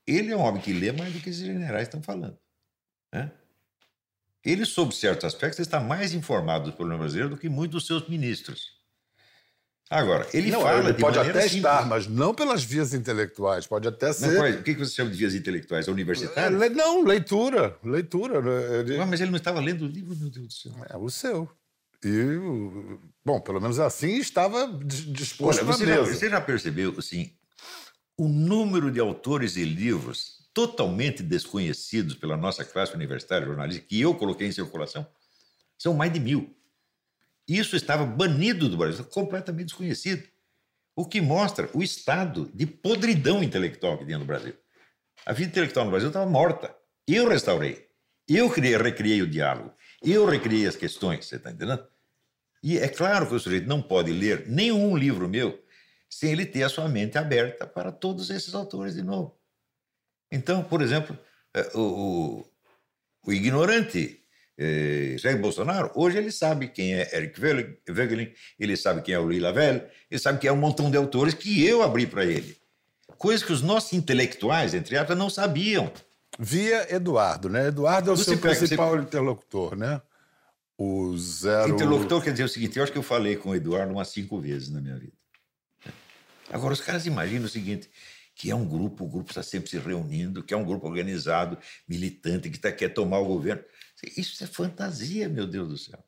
[0.06, 2.38] ele é um homem que lê mais do que esses generais estão falando.
[3.14, 3.32] Né?
[4.44, 8.08] Ele, sob certos aspectos, está mais informado do problema brasileiro do que muitos dos seus
[8.08, 8.79] ministros.
[9.90, 11.56] Agora, ele não, fala ele de pode até simples.
[11.56, 13.66] estar, mas não pelas vias intelectuais.
[13.66, 14.38] Pode até ser.
[14.38, 15.88] Mas, o que você chama de vias intelectuais?
[15.88, 16.62] É universitário?
[16.62, 17.76] É, não, leitura.
[17.84, 18.38] Leitura.
[18.82, 19.04] Ele...
[19.06, 20.74] mas ele não estava lendo o livro, meu Deus do céu.
[20.88, 21.50] É o seu.
[22.06, 22.38] E,
[23.26, 27.34] bom, pelo menos assim estava disposto Olha, você, já, você já percebeu, assim,
[28.16, 34.14] o número de autores e livros totalmente desconhecidos pela nossa classe universitária jornalista que eu
[34.14, 35.06] coloquei em circulação?
[35.78, 36.56] São mais de mil.
[37.50, 40.24] Isso estava banido do Brasil, completamente desconhecido.
[40.96, 44.54] O que mostra o estado de podridão intelectual que tinha no Brasil.
[45.26, 46.76] A vida intelectual no Brasil estava morta.
[47.08, 47.90] Eu restaurei.
[48.28, 49.74] Eu criei, recriei o diálogo.
[50.04, 51.88] Eu recriei as questões, você está entendendo?
[52.62, 55.60] E é claro que o sujeito não pode ler nenhum livro meu
[56.08, 59.40] sem ele ter a sua mente aberta para todos esses autores de novo.
[60.32, 61.18] Então, por exemplo,
[61.56, 62.52] eh, o, o,
[63.28, 64.19] o ignorante
[64.62, 67.40] eh, Jair Bolsonaro, hoje ele sabe quem é Eric
[67.90, 70.98] Wegelin, ele sabe quem é o Louis Lavelle, ele sabe quem é um montão de
[70.98, 72.58] autores que eu abri para ele.
[73.18, 75.90] Coisas que os nossos intelectuais, entre aspas, não sabiam.
[76.38, 77.68] Via Eduardo, né?
[77.68, 79.04] Eduardo é o você seu pega, principal você...
[79.04, 80.02] interlocutor, né?
[80.78, 81.74] O zero...
[81.74, 84.40] Interlocutor quer dizer o seguinte, eu acho que eu falei com o Eduardo umas cinco
[84.40, 85.14] vezes na minha vida.
[86.50, 87.90] Agora, os caras imaginam o seguinte,
[88.36, 91.58] que é um grupo, o grupo está sempre se reunindo, que é um grupo organizado,
[91.88, 93.62] militante, que tá, quer tomar o governo.
[94.18, 96.00] Isso é fantasia, meu Deus do céu.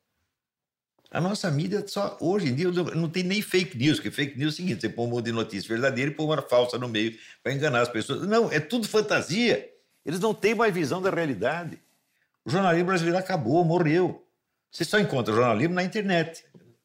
[1.10, 4.52] A nossa mídia só hoje em dia não tem nem fake news, porque fake news
[4.52, 6.88] é o seguinte: você põe um monte de notícia verdadeira e põe uma falsa no
[6.88, 8.26] meio para enganar as pessoas.
[8.26, 9.68] Não, é tudo fantasia.
[10.04, 11.78] Eles não têm mais visão da realidade.
[12.44, 14.26] O jornalismo brasileiro acabou, morreu.
[14.70, 16.44] Você só encontra jornalismo na internet.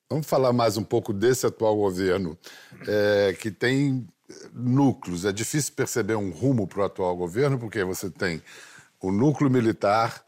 [0.10, 2.38] Vamos falar mais um pouco desse atual governo,
[2.88, 4.08] é, que tem
[4.54, 5.26] núcleos.
[5.26, 8.42] É difícil perceber um rumo para o atual governo, porque você tem
[9.02, 10.24] o núcleo militar,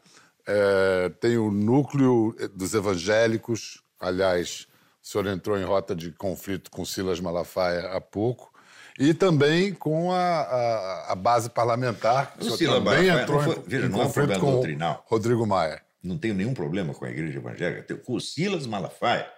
[0.50, 3.82] é, tem o núcleo dos evangélicos.
[4.00, 4.66] Aliás,
[5.02, 8.50] o senhor entrou em rota de conflito com Silas Malafaia há pouco.
[8.98, 13.62] E também com a, a, a base parlamentar, que o senhor também Malafaia entrou foi,
[13.66, 15.04] veja, em, conflito com doutrinal.
[15.06, 15.80] Rodrigo Maia.
[16.02, 19.30] Não tenho nenhum problema com a igreja evangélica, com o Silas Malafaia,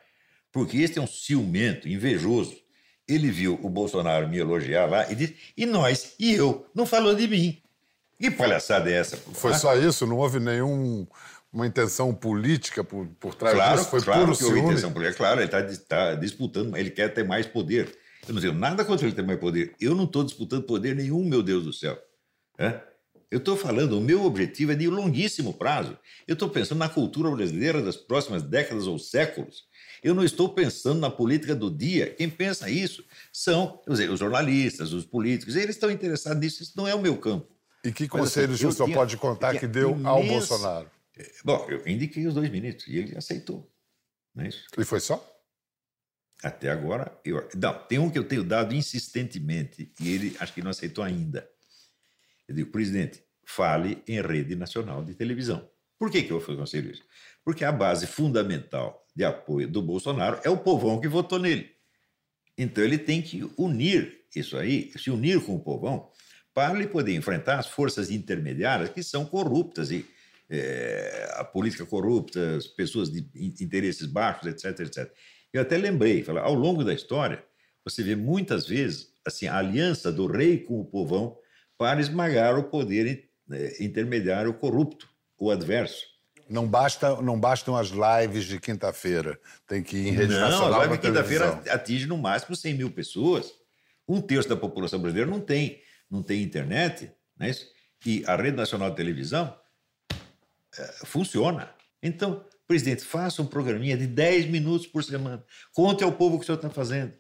[0.51, 2.57] porque este é um ciumento, invejoso.
[3.07, 7.15] Ele viu o Bolsonaro me elogiar lá e disse: e nós, e eu, não falou
[7.15, 7.63] de mim.
[8.23, 9.17] Que palhaçada é essa?
[9.17, 10.07] Foi só isso?
[10.07, 11.05] Não houve nenhum
[11.53, 13.91] uma intenção política por, por trás claro, disso?
[13.91, 15.17] Foi claro puro que houve intenção política.
[15.17, 17.93] Claro, ele está tá disputando, ele quer ter mais poder.
[18.29, 19.75] Eu não tenho nada contra ele ter mais poder.
[19.81, 21.99] Eu não estou disputando poder nenhum, meu Deus do céu.
[22.57, 22.81] É?
[23.29, 25.99] Eu estou falando, o meu objetivo é de longuíssimo prazo.
[26.29, 29.65] Eu estou pensando na cultura brasileira das próximas décadas ou séculos.
[30.01, 32.11] Eu não estou pensando na política do dia.
[32.11, 35.57] Quem pensa isso são dizer, os jornalistas, os políticos.
[35.57, 36.63] Eles estão interessados nisso.
[36.63, 37.52] Isso não é o meu campo.
[37.85, 40.09] E que conselhos assim, o senhor tinha, pode contar que deu imensa...
[40.09, 40.91] ao Bolsonaro?
[41.45, 43.71] Bom, eu indiquei os dois ministros e ele aceitou.
[44.35, 44.65] Não é isso?
[44.79, 45.29] E foi só?
[46.43, 47.49] Até agora, eu...
[47.55, 51.49] não, tem um que eu tenho dado insistentemente e ele acho que não aceitou ainda.
[52.49, 55.69] Eu digo, presidente, fale em rede nacional de televisão.
[55.99, 57.05] Por que, que eu aconselho isso?
[57.45, 61.71] Porque a base fundamental de apoio do Bolsonaro é o povão que votou nele.
[62.57, 66.11] Então ele tem que unir isso aí, se unir com o povão
[66.55, 70.07] para ele poder enfrentar as forças intermediárias que são corruptas e
[70.51, 75.11] é, a política corrupta, as pessoas de interesses baixos, etc, etc.
[75.53, 77.43] Eu até lembrei, falei, ao longo da história,
[77.85, 81.37] você vê muitas vezes assim, a aliança do rei com o povão
[81.79, 86.05] para esmagar o poder eh, intermediário corrupto, o adverso.
[86.49, 89.39] Não, basta, não bastam as lives de quinta-feira.
[89.67, 92.75] Tem que ir em rede Não, nacional a live de quinta-feira atinge no máximo 100
[92.75, 93.53] mil pessoas.
[94.07, 95.81] Um terço da população brasileira não tem,
[96.13, 97.67] não tem internet, não é isso?
[98.05, 99.57] E a rede nacional de televisão
[100.79, 101.75] eh, funciona.
[102.03, 105.43] Então, presidente, faça um programinha de 10 minutos por semana.
[105.73, 107.15] Conte ao povo o que o senhor está fazendo.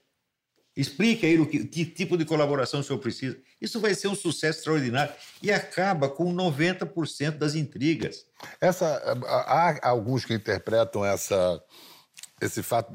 [0.76, 3.38] Explique a ele o que, que tipo de colaboração o senhor precisa.
[3.60, 8.26] Isso vai ser um sucesso extraordinário e acaba com 90% das intrigas.
[8.60, 8.86] Essa,
[9.26, 11.62] há alguns que interpretam essa,
[12.40, 12.92] esse fato,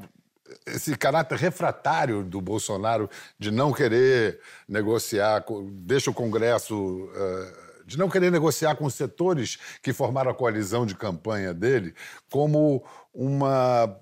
[0.66, 3.08] esse caráter refratário do Bolsonaro
[3.38, 7.10] de não querer negociar, deixa o Congresso.
[7.14, 11.94] eh, de não querer negociar com os setores que formaram a coalizão de campanha dele,
[12.30, 12.84] como
[13.14, 13.98] uma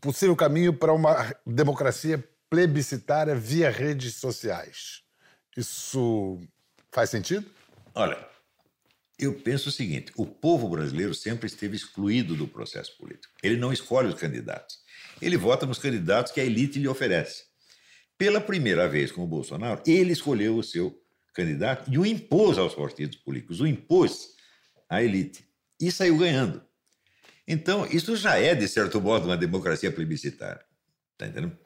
[0.00, 5.02] possível caminho para uma democracia plebiscitária via redes sociais.
[5.56, 6.40] Isso
[6.92, 7.44] faz sentido?
[7.94, 8.16] Olha,
[9.18, 13.34] eu penso o seguinte: o povo brasileiro sempre esteve excluído do processo político.
[13.42, 14.83] Ele não escolhe os candidatos.
[15.24, 17.44] Ele vota nos candidatos que a elite lhe oferece.
[18.18, 20.96] Pela primeira vez com o Bolsonaro, ele escolheu o seu
[21.34, 24.28] candidato e o impôs aos partidos políticos, o impôs
[24.88, 25.44] à elite
[25.80, 26.62] e saiu ganhando.
[27.46, 30.64] Então, isso já é, de certo modo, uma democracia plebiscitária.
[31.12, 31.56] Está entendendo?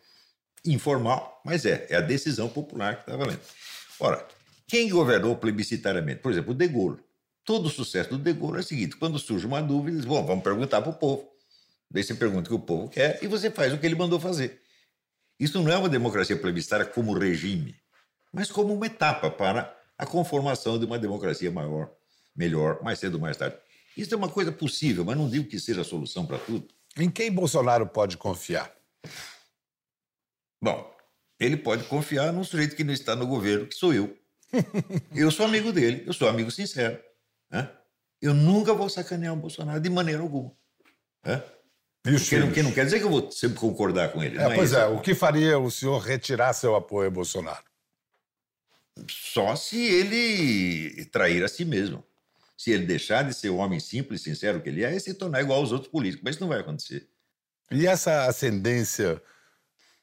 [0.64, 1.87] Informal, mas é.
[1.88, 3.40] É a decisão popular que está valendo.
[4.01, 4.27] Ora,
[4.66, 6.21] quem governou plebiscitariamente?
[6.21, 6.99] Por exemplo, o De Gaulle.
[7.44, 10.25] Todo o sucesso do De Gaulle é o seguinte: quando surge uma dúvida, diz, bom,
[10.27, 11.29] vamos perguntar para o povo.
[11.90, 14.20] Daí você pergunta o que o povo quer e você faz o que ele mandou
[14.20, 14.61] fazer.
[15.40, 17.74] Isso não é uma democracia plebiscitária como regime,
[18.33, 21.90] mas como uma etapa para a conformação de uma democracia maior,
[22.35, 23.57] melhor, mais cedo ou mais tarde.
[23.96, 26.68] Isso é uma coisa possível, mas não digo que seja a solução para tudo.
[26.96, 28.72] Em quem Bolsonaro pode confiar?
[30.62, 30.94] Bom,
[31.38, 34.16] ele pode confiar num sujeito que não está no governo, que sou eu.
[35.14, 36.98] Eu sou amigo dele, eu sou amigo sincero.
[37.51, 37.70] né?
[38.20, 40.51] Eu nunca vou sacanear o Bolsonaro de maneira alguma.
[41.24, 41.42] né?
[42.07, 42.55] E os O que não, filhos?
[42.55, 44.39] que não quer dizer que eu vou sempre concordar com ele.
[44.39, 47.65] É, não pois esse é, o que faria o senhor retirar seu apoio a Bolsonaro?
[49.09, 52.05] Só se ele trair a si mesmo.
[52.57, 55.15] Se ele deixar de ser o homem simples e sincero que ele é e se
[55.15, 56.25] tornar igual aos outros políticos.
[56.25, 57.07] Mas isso não vai acontecer.
[57.71, 59.23] E essa ascendência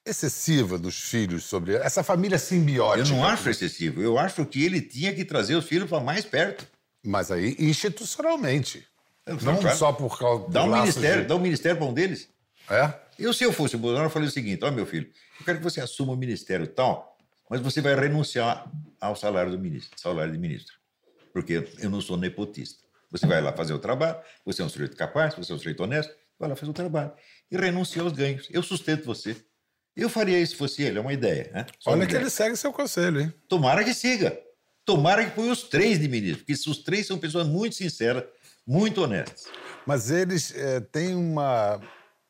[0.05, 3.10] excessiva dos filhos sobre essa família simbiótica.
[3.10, 4.01] Eu não acho excessivo.
[4.01, 6.65] Eu acho que ele tinha que trazer os filhos para mais perto.
[7.03, 8.88] Mas aí institucionalmente.
[9.27, 9.75] Não Claro.
[9.77, 12.29] só por causa Dá um ministério, de- dá um ministério para um deles.
[12.69, 12.93] É?
[13.17, 15.09] Eu, se eu fosse o Bolsonaro, eu falei o seguinte: ó, meu filho,
[15.39, 17.17] eu quero que você assuma o ministério tal,
[17.49, 20.73] mas você vai renunciar ao salário do ministro, salário de ministro.
[21.33, 22.83] Porque eu não sou nepotista.
[23.11, 25.81] Você vai lá fazer o trabalho, você é um sujeito capaz, você é um sujeito
[25.83, 27.11] honesto, vai lá fazer o trabalho.
[27.51, 28.47] E renuncia aos ganhos.
[28.51, 29.35] Eu sustento você.
[29.95, 31.49] Eu faria isso se fosse ele, é uma ideia.
[31.53, 31.65] Né?
[31.79, 32.23] Só Olha que ideia.
[32.23, 33.33] ele segue seu conselho, hein?
[33.47, 34.38] Tomara que siga.
[34.83, 38.23] Tomara que ponha os três de ministro, porque os três são pessoas muito sinceras,
[38.65, 39.45] muito honestas.
[39.86, 41.80] Mas eles eh, têm uma.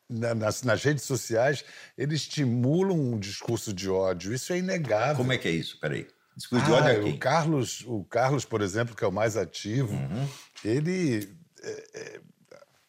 [0.08, 1.64] na- Nas, nas redes sociais,
[1.96, 4.32] eles estimulam um discurso de ódio.
[4.32, 5.16] Isso é inegável.
[5.16, 5.78] Como é que é isso?
[5.80, 6.06] Peraí.
[6.36, 7.12] Discurso de Ah, ódio a quem?
[7.14, 10.28] o Carlos, o Carlos, por exemplo, que é o mais ativo, Uhum.
[10.64, 11.28] ele.
[11.62, 12.20] é, é,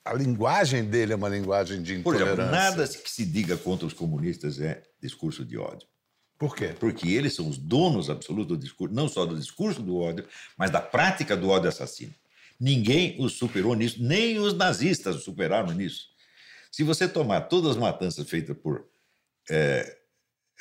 [0.06, 2.42] a linguagem dele é uma linguagem de Por intolerância.
[2.44, 5.86] exemplo, nada que se diga contra os comunistas é discurso de ódio.
[6.38, 6.74] Por quê?
[6.80, 10.70] Porque eles são os donos absolutos do discurso, não só do discurso do ódio, mas
[10.72, 12.14] da prática do ódio assassino.
[12.60, 16.08] Ninguém os superou nisso, nem os nazistas os superaram nisso.
[16.72, 18.88] Se você tomar todas as matanças feitas por
[19.50, 19.98] eh,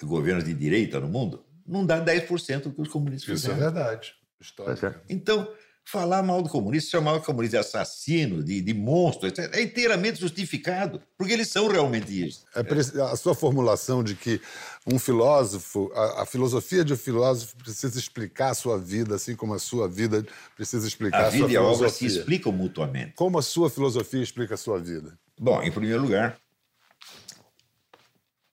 [0.02, 3.72] governos de direita no mundo, não dá 10% do que os comunistas Isso é fizeram.
[3.72, 4.14] verdade.
[4.40, 5.02] Histórica.
[5.08, 5.50] Então,
[5.88, 10.20] falar mal do comunista, chamar o comunista de assassino, de, de monstro, etc., é inteiramente
[10.20, 12.44] justificado, porque eles são realmente isso.
[12.54, 14.40] É a sua formulação de que
[14.84, 19.54] um filósofo, a, a filosofia de um filósofo precisa explicar a sua vida, assim como
[19.54, 20.26] a sua vida
[20.56, 22.08] precisa explicar A a, sua vida e a obra se filosofia.
[22.08, 23.12] explicam mutuamente.
[23.14, 25.16] Como a sua filosofia explica a sua vida?
[25.38, 26.36] Bom, em primeiro lugar,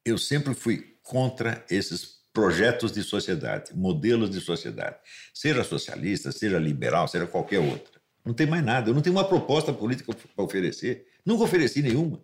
[0.06, 4.98] eu sempre fui contra esses projetos de sociedade, modelos de sociedade,
[5.34, 8.02] seja socialista, seja liberal, seja qualquer outra.
[8.26, 8.90] Não tem mais nada.
[8.90, 11.06] Eu não tenho uma proposta política para oferecer.
[11.26, 12.24] Nunca ofereci nenhuma.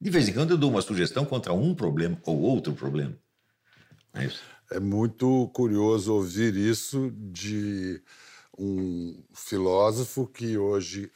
[0.00, 3.18] De vez em quando eu dou uma sugestão contra um problema ou outro problema.
[4.14, 4.42] É isso.
[4.70, 8.00] É muito curioso ouvir isso de
[8.56, 11.10] um filósofo que hoje,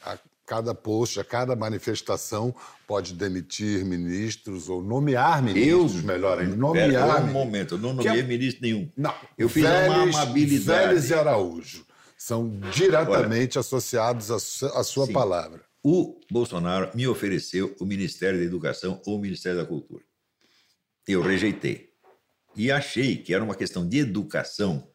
[0.45, 2.53] cada post, a cada manifestação,
[2.87, 6.55] pode demitir ministros ou nomear ministros, melhor ainda.
[6.55, 8.91] Nomear Pera, um momento, eu não é- nomeei ministro nenhum.
[8.95, 10.85] Não, Eu fiz uma Vélez- amabilidade.
[10.87, 11.85] Vélez e Araújo
[12.17, 15.13] são diretamente associados à su- à sua Sim.
[15.13, 15.63] palavra.
[15.83, 20.03] O Bolsonaro me ofereceu o Ministério da Educação ou o Ministério da Cultura.
[21.07, 21.93] Eu rejeitei.
[22.57, 24.89] e achei que era uma questão de educação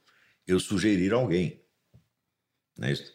[0.46, 1.62] eu sugerir alguém.
[2.78, 3.12] Não é isso?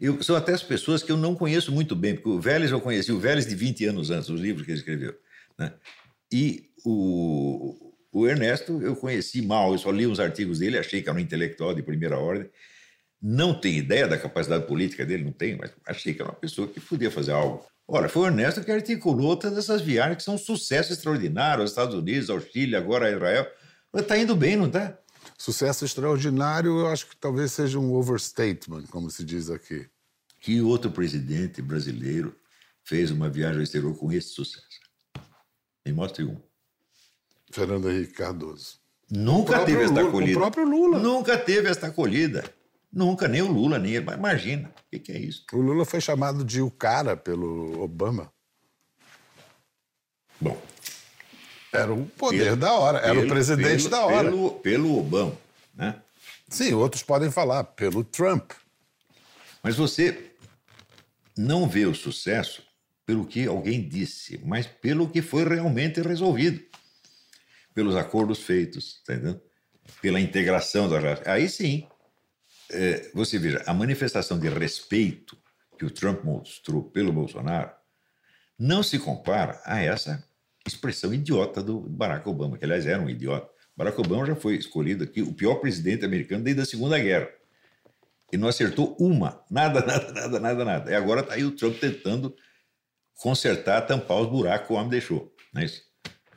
[0.00, 2.80] Eu, são até as pessoas que eu não conheço muito bem, porque o Vélez eu
[2.80, 5.14] conheci, o Vélez de 20 anos antes, os livros que ele escreveu.
[5.58, 5.72] Né?
[6.32, 11.08] E o, o Ernesto eu conheci mal, eu só li uns artigos dele, achei que
[11.08, 12.48] era um intelectual de primeira ordem.
[13.20, 16.66] Não tenho ideia da capacidade política dele, não tenho, mas achei que era uma pessoa
[16.66, 17.66] que podia fazer algo.
[17.86, 21.72] Ora, foi o Ernesto que articulou todas essas viagens que são um sucesso extraordinário aos
[21.72, 23.46] Estados Unidos, ao Chile, agora a Israel.
[23.94, 24.96] Está indo bem, não está?
[25.40, 29.88] Sucesso extraordinário, eu acho que talvez seja um overstatement, como se diz aqui.
[30.38, 32.36] Que outro presidente brasileiro
[32.84, 34.66] fez uma viagem ao exterior com esse sucesso?
[35.82, 36.36] Me mostre um.
[37.50, 38.80] Fernando Henrique Cardoso.
[39.10, 40.38] Nunca teve esta Lula, acolhida.
[40.38, 40.98] O próprio Lula.
[40.98, 42.44] Nunca teve esta acolhida.
[42.92, 44.04] Nunca, nem o Lula, nem ele.
[44.04, 45.46] Mas imagina, o que, que é isso?
[45.54, 48.30] O Lula foi chamado de o cara pelo Obama.
[50.38, 50.60] Bom,
[51.72, 54.30] Era o poder Pelo- da hora, era o pelo- presidente pelo- da hora.
[54.30, 55.36] Pelo, pelo Obama,
[55.74, 56.00] né?
[56.48, 58.50] Sim, outros podem falar, pelo Trump.
[59.62, 60.32] Mas você
[61.36, 62.62] não vê o sucesso
[63.06, 66.60] pelo que alguém disse, mas pelo que foi realmente resolvido.
[67.72, 69.40] Pelos acordos feitos, tá entendendo?
[70.02, 71.24] Pela integração da relação.
[71.32, 71.86] Aí sim,
[72.70, 75.38] é, você veja, a manifestação de respeito
[75.78, 77.70] que o Trump mostrou pelo Bolsonaro
[78.58, 80.22] não se compara a essa
[80.70, 83.50] expressão idiota do Barack Obama, que aliás era um idiota.
[83.76, 87.28] Barack Obama já foi escolhido aqui o pior presidente americano desde a Segunda Guerra.
[88.32, 89.44] E não acertou uma.
[89.50, 90.90] Nada, nada, nada, nada, nada.
[90.90, 92.34] E agora está aí o Trump tentando
[93.14, 95.34] consertar, tampar os buracos que o homem deixou.
[95.52, 95.89] Não é isso?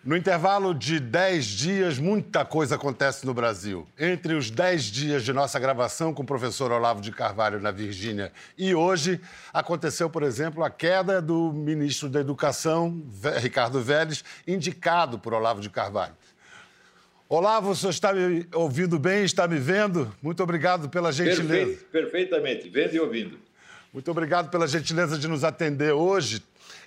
[0.03, 3.87] No intervalo de 10 dias, muita coisa acontece no Brasil.
[3.97, 8.29] Entre os 10 dias de nossa gravação com o professor Olavo de Carvalho na Virgínia
[8.57, 9.21] e hoje,
[9.53, 13.01] aconteceu, por exemplo, a queda do ministro da Educação,
[13.39, 16.13] Ricardo Vélez, indicado por Olavo de Carvalho.
[17.29, 20.13] Olavo, o senhor está me ouvindo bem, está me vendo?
[20.21, 21.47] Muito obrigado pela gentileza.
[21.47, 23.39] Perfeito, perfeitamente, vendo e ouvindo.
[23.93, 26.43] Muito obrigado pela gentileza de nos atender hoje.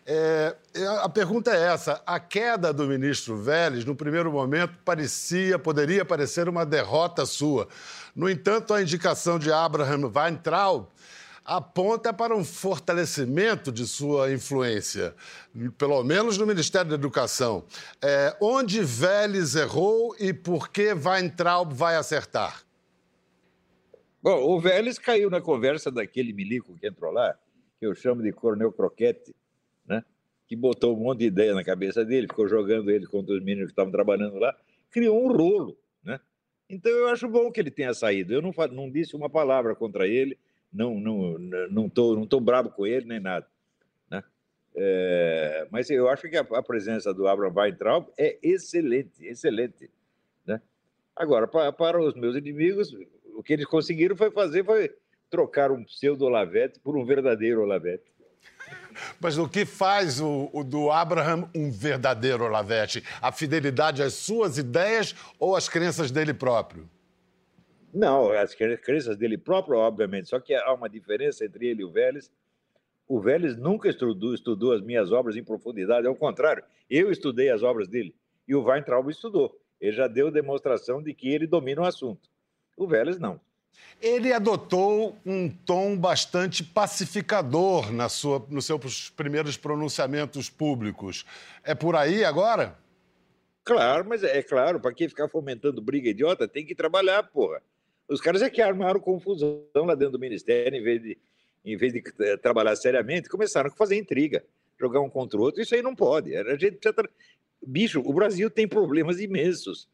[0.08, 0.54] É,
[1.00, 6.48] a pergunta é essa: a queda do ministro Vélez, no primeiro momento, parecia, poderia parecer
[6.48, 7.66] uma derrota sua.
[8.14, 10.86] No entanto, a indicação de Abraham Weintraub
[11.44, 15.12] aponta para um fortalecimento de sua influência,
[15.76, 17.64] pelo menos no Ministério da Educação.
[18.00, 22.62] É, onde Vélez errou e por que Weintraub vai acertar?
[24.22, 27.36] Bom, o Vélez caiu na conversa daquele milico que entrou lá,
[27.78, 29.34] que eu chamo de Coronel Croquete?
[30.46, 33.66] Que botou um monte de ideia na cabeça dele, ficou jogando ele contra os meninos
[33.66, 34.56] que estavam trabalhando lá,
[34.90, 35.76] criou um rolo.
[36.04, 36.20] Né?
[36.70, 38.32] Então eu acho bom que ele tenha saído.
[38.32, 40.38] Eu não, não disse uma palavra contra ele,
[40.72, 41.38] não não
[41.70, 43.46] não tô, não tô bravo com ele nem nada.
[44.10, 44.22] Né?
[44.74, 49.90] É, mas eu acho que a, a presença do Abraham Weintraub é excelente, excelente.
[50.46, 50.60] Né?
[51.14, 52.94] Agora, pa- para os meus inimigos,
[53.34, 54.94] o que eles conseguiram foi fazer, foi
[55.28, 58.04] trocar um pseudo Olavete por um verdadeiro Olavete.
[59.20, 63.04] Mas o que faz o, o do Abraham um verdadeiro Olavete?
[63.20, 66.88] A fidelidade às suas ideias ou às crenças dele próprio?
[67.92, 71.84] Não, as cre- crenças dele próprio, obviamente, só que há uma diferença entre ele e
[71.84, 72.30] o Vélez.
[73.08, 77.62] O Vélez nunca estudou, estudou as minhas obras em profundidade, ao contrário, eu estudei as
[77.62, 78.14] obras dele
[78.48, 79.58] e o Weintraub estudou.
[79.80, 82.28] Ele já deu demonstração de que ele domina o assunto.
[82.76, 83.40] O Vélez não.
[84.00, 91.24] Ele adotou um tom bastante pacificador na sua, nos seus primeiros pronunciamentos públicos.
[91.64, 92.76] É por aí agora?
[93.64, 97.62] Claro, mas é, é claro, para quem ficar fomentando briga idiota, tem que trabalhar, porra.
[98.08, 101.18] Os caras é que armaram confusão lá dentro do ministério, em vez de,
[101.64, 104.44] em vez de eh, trabalhar seriamente, começaram a fazer intriga,
[104.78, 105.60] jogar um contra o outro.
[105.60, 106.36] Isso aí não pode.
[106.36, 107.08] A gente tra-
[107.66, 109.88] Bicho, o Brasil tem problemas imensos.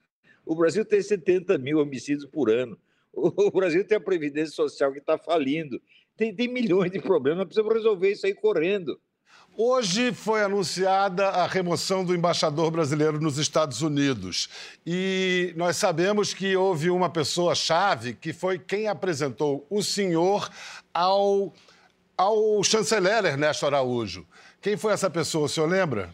[0.44, 2.76] O Brasil tem 70 mil homicídios por ano.
[3.14, 5.80] O Brasil tem a Previdência Social que está falindo.
[6.16, 8.98] Tem, tem milhões de problemas, precisamos resolver isso aí correndo.
[9.54, 14.48] Hoje foi anunciada a remoção do embaixador brasileiro nos Estados Unidos.
[14.86, 20.50] E nós sabemos que houve uma pessoa-chave que foi quem apresentou o senhor
[20.92, 21.52] ao,
[22.16, 24.26] ao chanceler Ernesto Araújo.
[24.60, 26.10] Quem foi essa pessoa, o senhor lembra?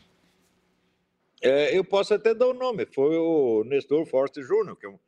[1.41, 4.99] É, eu posso até dar o nome, foi o Nestor Forte Júnior, que é um,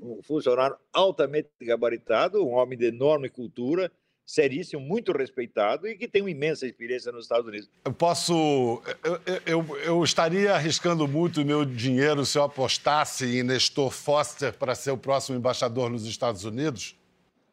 [0.00, 3.90] um funcionário altamente gabaritado, um homem de enorme cultura,
[4.28, 7.70] seríssimo, muito respeitado e que tem uma imensa experiência nos Estados Unidos.
[7.84, 8.82] Eu posso.
[9.02, 14.52] Eu, eu, eu estaria arriscando muito o meu dinheiro se eu apostasse em Nestor Foster
[14.52, 16.94] para ser o próximo embaixador nos Estados Unidos?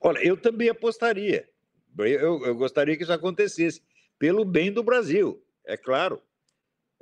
[0.02, 1.48] Olha, eu também apostaria.
[1.98, 3.82] Eu, eu gostaria que isso acontecesse,
[4.20, 6.22] pelo bem do Brasil, é claro.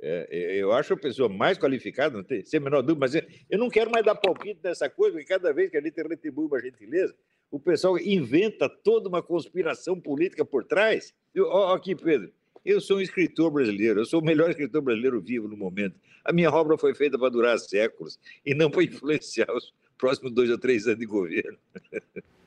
[0.06, 3.14] É, é, eu acho a pessoa mais qualificada, não tem sem a menor dúvida, mas
[3.14, 5.96] eu, eu não quero mais dar palpite nessa coisa, porque cada vez que a gente
[5.96, 7.14] retribui uma gentileza,
[7.50, 11.14] o pessoal inventa toda uma conspiração política por trás.
[11.34, 12.30] Eu, ó, aqui, Pedro,
[12.66, 15.98] eu sou um escritor brasileiro, eu sou o melhor escritor brasileiro vivo no momento.
[16.22, 20.50] A minha obra foi feita para durar séculos e não para influenciar os próximos dois
[20.50, 21.56] ou três anos de governo.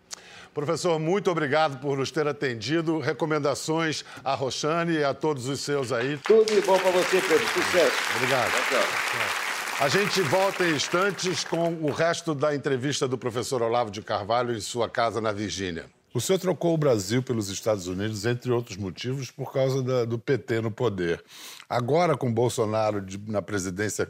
[0.57, 2.97] Professor, muito obrigado por nos ter atendido.
[2.97, 6.17] Recomendações a Roxane e a todos os seus aí.
[6.25, 7.47] Tudo de bom para você, Pedro.
[7.49, 7.95] Sucesso.
[8.15, 8.49] Obrigado.
[8.49, 9.85] Tchau, tchau.
[9.85, 14.51] A gente volta em instantes com o resto da entrevista do professor Olavo de Carvalho
[14.51, 15.85] em sua casa na Virgínia.
[16.11, 20.17] O senhor trocou o Brasil pelos Estados Unidos, entre outros motivos, por causa da, do
[20.17, 21.23] PT no poder.
[21.69, 24.09] Agora, com Bolsonaro de, na presidência,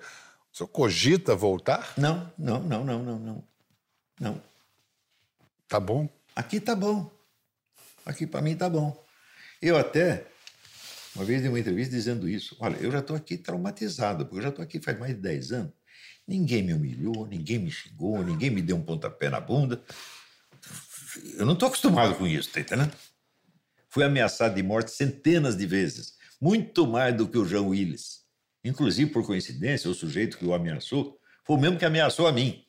[0.54, 1.92] o senhor cogita voltar?
[1.98, 3.44] Não, não, não, não, não, não.
[4.18, 4.42] Não.
[5.68, 6.08] Tá bom?
[6.38, 7.12] Aqui tá bom.
[8.06, 8.96] Aqui para mim tá bom.
[9.60, 10.28] Eu até,
[11.16, 12.56] uma vez dei uma entrevista dizendo isso.
[12.60, 15.52] Olha, eu já estou aqui traumatizado, porque eu já estou aqui faz mais de 10
[15.54, 15.74] anos.
[16.28, 19.84] Ninguém me humilhou, ninguém me xingou, ninguém me deu um pontapé na bunda.
[21.40, 22.94] Eu não estou acostumado com isso, tá entendendo?
[23.90, 28.28] Fui ameaçado de morte centenas de vezes, muito mais do que o João Willis.
[28.64, 32.67] Inclusive, por coincidência, o sujeito que o ameaçou foi o mesmo que ameaçou a mim.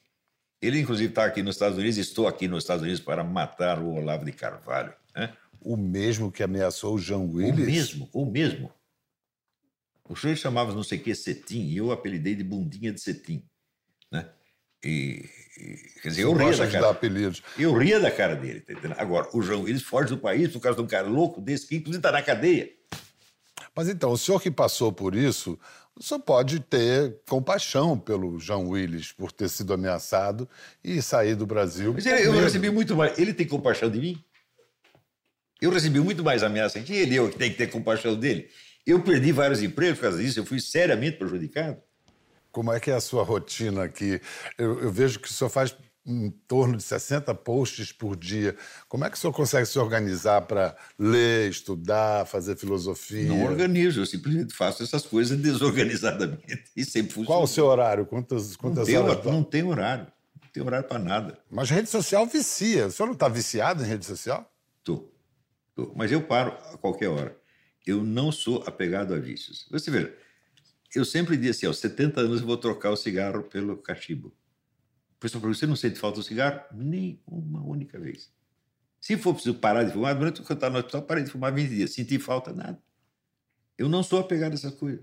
[0.61, 3.94] Ele, inclusive, está aqui nos Estados Unidos, estou aqui nos Estados Unidos para matar o
[3.94, 4.92] Olavo de Carvalho.
[5.14, 5.32] Né?
[5.61, 7.66] O mesmo que ameaçou o João O Willis?
[7.66, 8.72] mesmo, o mesmo.
[10.09, 13.44] O sujeito chamava não sei o que cetim, e eu apelidei de bundinha de cetim.
[14.11, 14.26] Né?
[14.82, 15.28] E,
[15.59, 16.90] e, quer dizer, eu ria da cara.
[16.90, 17.42] apelidos.
[17.59, 18.98] Eu ria da cara dele, tá entendendo?
[18.98, 21.76] Agora, o João Willis foge do país por causa de um cara louco desse que,
[21.76, 22.72] inclusive, está na cadeia.
[23.74, 25.59] Mas então, o senhor que passou por isso,
[26.03, 30.49] senhor pode ter compaixão pelo João Willis por ter sido ameaçado
[30.82, 31.92] e sair do Brasil.
[31.94, 33.18] Mas ele, eu recebi muito mais.
[33.18, 34.24] Ele tem compaixão de mim?
[35.61, 38.49] Eu recebi muito mais ameaça que ele, eu que tenho que ter compaixão dele.
[38.86, 41.82] Eu perdi vários empregos por causa disso, eu fui seriamente prejudicado.
[42.53, 44.20] Como é que é a sua rotina aqui?
[44.57, 45.76] Eu, eu vejo que o senhor faz
[46.09, 48.56] em torno de 60 posts por dia.
[48.88, 53.28] Como é que o senhor consegue se organizar para ler, estudar, fazer filosofia?
[53.28, 57.26] Não organizo, eu simplesmente faço essas coisas desorganizadamente e sempre funciona.
[57.26, 58.06] Qual o seu horário?
[58.06, 59.18] Quantas, Não quantas tem, horas?
[59.18, 60.06] hora- não tem horário.
[60.42, 61.38] Não tem horário para nada.
[61.50, 62.86] Mas rede social vicia.
[62.86, 64.50] O senhor não está viciado em rede social?
[64.82, 65.09] Tô.
[65.76, 65.92] Tô.
[65.94, 67.36] Mas eu paro a qualquer hora.
[67.86, 69.66] Eu não sou apegado a vícios.
[69.70, 70.12] Você veja,
[70.94, 74.32] eu sempre disse assim, aos 70 anos eu vou trocar o cigarro pelo cachimbo.
[75.18, 76.60] O pessoal pergunta, você não sente falta do cigarro?
[76.72, 78.30] Nem uma única vez.
[79.00, 81.52] Se for preciso parar de fumar, durante que eu estava no hospital, parei de fumar
[81.52, 81.92] 20 dias.
[81.92, 82.78] Senti falta, nada.
[83.76, 85.00] Eu não sou apegado a essas coisas.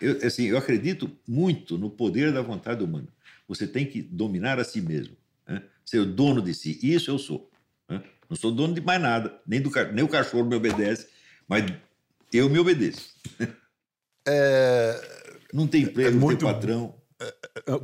[0.00, 3.08] Eu, assim, eu acredito muito no poder da vontade humana.
[3.48, 5.16] Você tem que dominar a si mesmo.
[5.46, 5.62] Né?
[5.84, 6.78] Ser o dono de si.
[6.82, 7.50] Isso eu sou.
[7.88, 8.02] né?
[8.28, 9.40] Não sou dono de mais nada.
[9.46, 11.08] Nem, do, nem o cachorro me obedece,
[11.48, 11.64] mas
[12.32, 13.14] eu me obedeço.
[14.26, 15.34] É...
[15.52, 16.94] Não tem emprego, É não muito- tem patrão.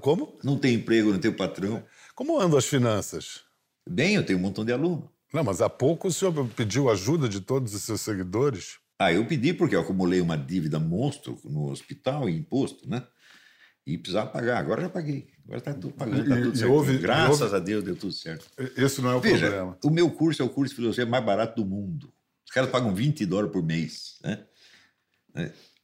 [0.01, 0.39] Como?
[0.43, 1.85] Não tem emprego, não tem patrão.
[2.15, 3.43] Como andam as finanças?
[3.89, 5.11] Bem, eu tenho um montão de aluno.
[5.33, 8.79] Não, mas há pouco o senhor pediu ajuda de todos os seus seguidores.
[8.99, 13.07] Ah, eu pedi porque eu acumulei uma dívida monstro no hospital em imposto, né?
[13.87, 14.59] E precisava pagar.
[14.59, 15.29] Agora já paguei.
[15.45, 16.73] Agora está tudo pagando, está E- tudo e certo.
[16.73, 18.51] houve- Graças houve- a Deus deu tudo certo.
[18.77, 19.79] Esse não é o Veja, problema.
[19.85, 22.13] o meu curso é o curso de filosofia mais barato do mundo.
[22.45, 24.45] Os caras pagam 20 dólares por mês, né?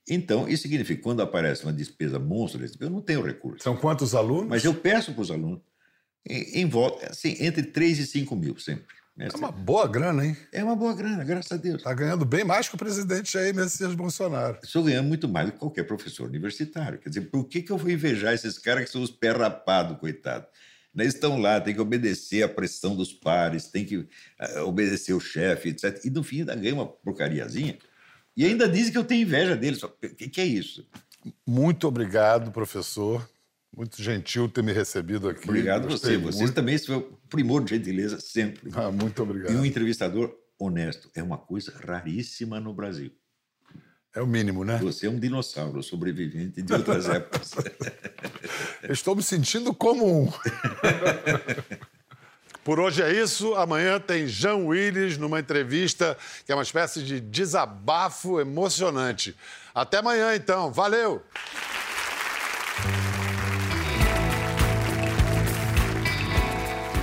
[0.08, 0.16] Né?
[0.16, 3.62] Então, isso significa que quando aparece uma despesa monstro, eu não tenho recurso.
[3.62, 4.48] São quantos alunos?
[4.48, 5.60] Mas eu peço para os alunos,
[6.28, 8.94] em, em volta, assim, entre 3 e 5 mil sempre.
[9.16, 9.28] né?
[9.32, 10.36] É uma boa grana, hein?
[10.52, 11.78] É uma boa grana, graças a Deus.
[11.78, 14.58] Está ganhando bem mais que o presidente Jair Messias Bolsonaro.
[14.62, 16.98] Estou ganhando muito mais do que qualquer professor universitário.
[16.98, 19.98] Quer dizer, por que, que eu vou invejar esses caras que são os pé rapados,
[19.98, 20.46] coitado?
[20.96, 25.20] Eles estão lá, tem que obedecer à pressão dos pares, tem que ah, obedecer o
[25.20, 26.02] chefe, etc.
[26.04, 27.76] E no fim ainda ganha uma porcariazinha.
[28.36, 29.82] E ainda dizem que eu tenho inveja deles.
[29.82, 30.86] O que, que é isso?
[31.46, 33.26] Muito obrigado, professor.
[33.74, 35.48] Muito gentil ter me recebido aqui.
[35.48, 36.22] Obrigado a Gostei você.
[36.22, 36.54] Vocês muito.
[36.54, 38.70] também são primor de gentileza sempre.
[38.74, 39.52] Ah, muito obrigado.
[39.52, 43.10] E um entrevistador honesto é uma coisa raríssima no Brasil.
[44.14, 44.78] É o mínimo, né?
[44.78, 47.52] Você é um dinossauro sobrevivente de outras épocas.
[48.88, 50.32] Estou me sentindo como um.
[52.66, 53.54] Por hoje é isso.
[53.54, 59.36] Amanhã tem Jean Willis numa entrevista que é uma espécie de desabafo emocionante.
[59.72, 60.72] Até amanhã, então.
[60.72, 61.22] Valeu!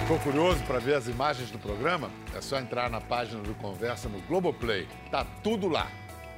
[0.02, 2.12] Ficou curioso para ver as imagens do programa?
[2.36, 4.86] É só entrar na página do Conversa no Globoplay.
[5.10, 5.90] Tá tudo lá.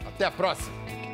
[0.05, 1.04] Até a próxima!